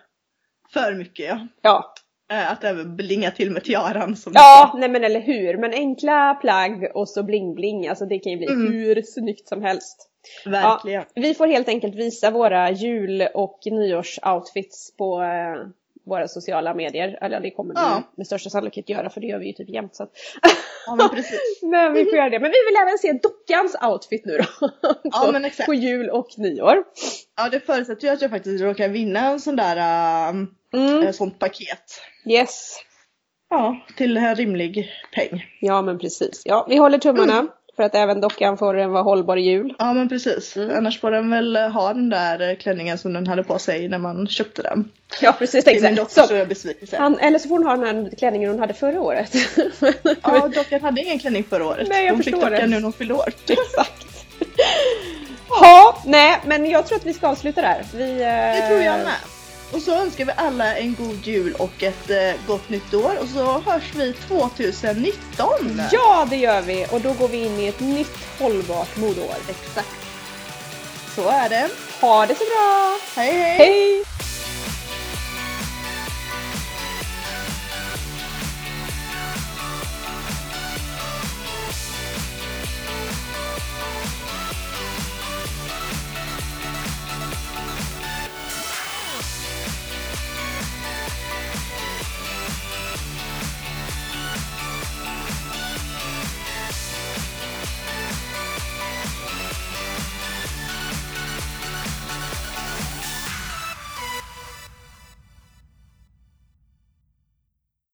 för 0.74 0.94
mycket. 0.94 1.28
Ja. 1.30 1.48
Ja, 1.62 1.94
Eh, 2.32 2.52
Att 2.52 2.64
även 2.64 2.96
blinga 2.96 3.32
till 3.32 3.52
med 3.52 3.64
tiaran 3.64 4.16
som 4.16 4.32
ja 4.36 4.76
nej 4.78 4.90
men 4.90 5.04
eller 5.04 5.20
hur. 5.22 5.58
Men 5.58 5.74
enkla 5.74 6.34
plagg 6.42 6.92
och 6.94 7.10
så 7.10 7.24
bling 7.24 7.56
bling, 7.56 7.88
alltså 7.88 8.06
det 8.06 8.20
kan 8.20 8.32
ju 8.32 8.38
bli 8.38 8.48
Mm. 8.48 8.72
hur 8.72 9.02
snyggt 9.02 9.48
som 9.48 9.62
helst. 9.64 10.08
Verkligen. 10.46 11.02
Ja, 11.14 11.22
vi 11.22 11.34
får 11.34 11.48
helt 11.48 11.68
enkelt 11.68 11.96
visa 11.96 12.32
våra 12.32 12.72
jul 12.72 13.28
och 13.34 13.60
nyårsoutfits 13.66 14.98
på 14.98 15.22
eh, 15.22 15.68
våra 16.06 16.28
sociala 16.28 16.74
medier. 16.74 17.18
Eller 17.22 17.40
det 17.40 17.52
kommer 17.52 17.74
vi 17.74 17.80
Ja. 17.82 18.04
med 18.18 18.28
största 18.28 18.50
sannolikhet 18.50 18.90
göra 18.90 19.10
för 19.10 19.22
det 19.22 19.28
gör 19.28 19.40
vi 19.40 19.48
ju 19.48 19.54
typ 19.54 19.70
jämt. 19.70 19.96
Så 19.96 20.04
att... 20.04 20.10
Ja 20.88 20.96
men 20.96 21.10
precis. 21.10 21.40
Men 21.62 21.94
vi 21.94 22.06
får 22.06 22.14
göra 22.14 22.30
det. 22.30 22.40
Men 22.40 22.52
vi 22.52 22.58
vill 22.70 22.76
även 22.88 22.98
se 22.98 23.14
dockans 23.14 23.76
outfit 23.92 24.26
nu 24.26 24.38
då. 24.38 24.68
på, 24.82 25.00
Ja, 25.04 25.30
men 25.32 25.46
exakt. 25.46 25.66
på 25.68 25.74
jul 25.74 26.10
och 26.10 26.28
nyår. 26.38 26.84
Ja 27.38 27.50
det 27.50 27.60
förutsätter 27.60 28.08
ju 28.08 28.14
att 28.14 28.22
jag 28.22 28.32
faktiskt 28.32 28.64
råkar 28.64 28.90
vinna 28.90 29.20
en 29.20 29.40
sån 29.40 29.56
där, 29.56 29.78
uh, 30.34 30.46
Mm. 30.74 31.14
sånt 31.14 31.40
paket. 31.40 32.02
Yes. 32.30 32.78
Ja, 33.50 33.86
till 33.98 34.18
en 34.18 34.36
rimlig 34.36 34.90
peng. 35.16 35.44
Ja 35.62 35.82
men 35.82 36.00
precis. 36.00 36.42
Ja, 36.46 36.66
vi 36.70 36.78
håller 36.78 36.98
tummarna 36.98 37.34
Mm. 37.34 37.48
För 37.82 37.86
att 37.86 37.96
även 37.96 38.22
dockan 38.22 38.58
får 38.58 38.78
en 38.78 38.92
vara 38.92 39.04
hållbar 39.04 39.38
i 39.38 39.42
jul. 39.42 39.74
Ja 39.80 39.94
men 39.94 40.10
precis. 40.10 40.58
Mm. 40.58 40.78
Annars 40.78 41.00
får 41.00 41.12
den 41.12 41.30
väl 41.30 41.56
eh, 41.56 41.70
ha 41.70 41.94
den 41.94 42.10
där 42.10 42.50
eh, 42.50 42.56
klänningen 42.56 42.98
som 42.98 43.14
den 43.14 43.28
hade 43.28 43.44
på 43.44 43.60
sig 43.60 43.88
när 43.90 43.98
man 43.98 44.28
köpte 44.28 44.62
den. 44.62 44.90
Ja 45.22 45.36
precis, 45.40 45.66
Till 45.66 45.84
min 45.84 45.96
dotters 45.96 46.14
så. 46.14 46.24
stora 46.24 46.46
besvikelse. 46.46 46.98
Han, 46.98 47.20
eller 47.20 47.40
så 47.40 47.48
får 47.48 47.58
hon 47.58 47.68
ha 47.68 47.78
den 47.78 47.86
här 48.06 48.12
klänningen 48.18 48.50
hon 48.50 48.60
hade 48.60 48.74
förra 48.74 49.02
året. 49.02 49.34
Ja, 50.24 50.48
dockan 50.56 50.82
hade 50.82 51.02
ingen 51.02 51.20
klänning 51.20 51.44
förra 51.44 51.66
året. 51.66 51.88
Nej, 51.90 52.06
jag 52.06 52.14
hon 52.14 52.24
fick 52.24 52.34
förstår 52.36 52.50
dockan 52.50 52.62
det. 52.62 52.68
nu 52.68 52.76
när 52.76 52.84
hon 52.84 52.94
fyllde 52.94 53.14
år. 53.14 53.28
Exakt. 53.48 54.08
Ja, 55.50 56.02
nej 56.06 56.40
men 56.46 56.66
jag 56.70 56.86
tror 56.88 56.98
att 56.98 57.06
vi 57.06 57.14
ska 57.14 57.28
avsluta 57.28 57.62
där. 57.62 57.86
Vi, 57.94 58.14
Det 58.14 58.58
eh, 58.64 58.68
tror 58.68 58.82
jag 58.82 58.98
med. 58.98 59.41
Och 59.72 59.82
så 59.82 59.96
önskar 59.96 60.26
vi 60.26 60.32
alla 60.36 60.78
en 60.78 60.96
god 60.96 61.28
jul 61.28 61.54
och 61.54 61.84
ett 61.84 62.10
eh, 62.10 62.48
gott 62.48 62.70
nytt 62.70 62.94
år 62.94 63.18
och 63.22 63.28
så 63.28 63.60
hörs 63.60 63.96
vi 63.96 64.14
2019! 64.14 65.82
Ja, 65.92 66.28
det 66.30 66.36
gör 66.38 66.62
vi 66.62 66.88
och 66.92 67.02
då 67.02 67.14
går 67.14 67.28
vi 67.28 67.46
in 67.46 67.60
i 67.60 67.68
ett 67.68 67.80
nytt 67.80 68.18
hållbart 68.40 68.98
modeår. 68.98 69.36
Exakt. 69.50 69.88
Så 71.16 71.30
är 71.30 71.50
det. 71.50 71.70
Ha 72.02 72.26
det 72.26 72.36
så 72.36 72.44
bra! 72.44 72.98
Hej 73.16 73.32
hej! 73.32 73.58
Hej! 73.58 74.04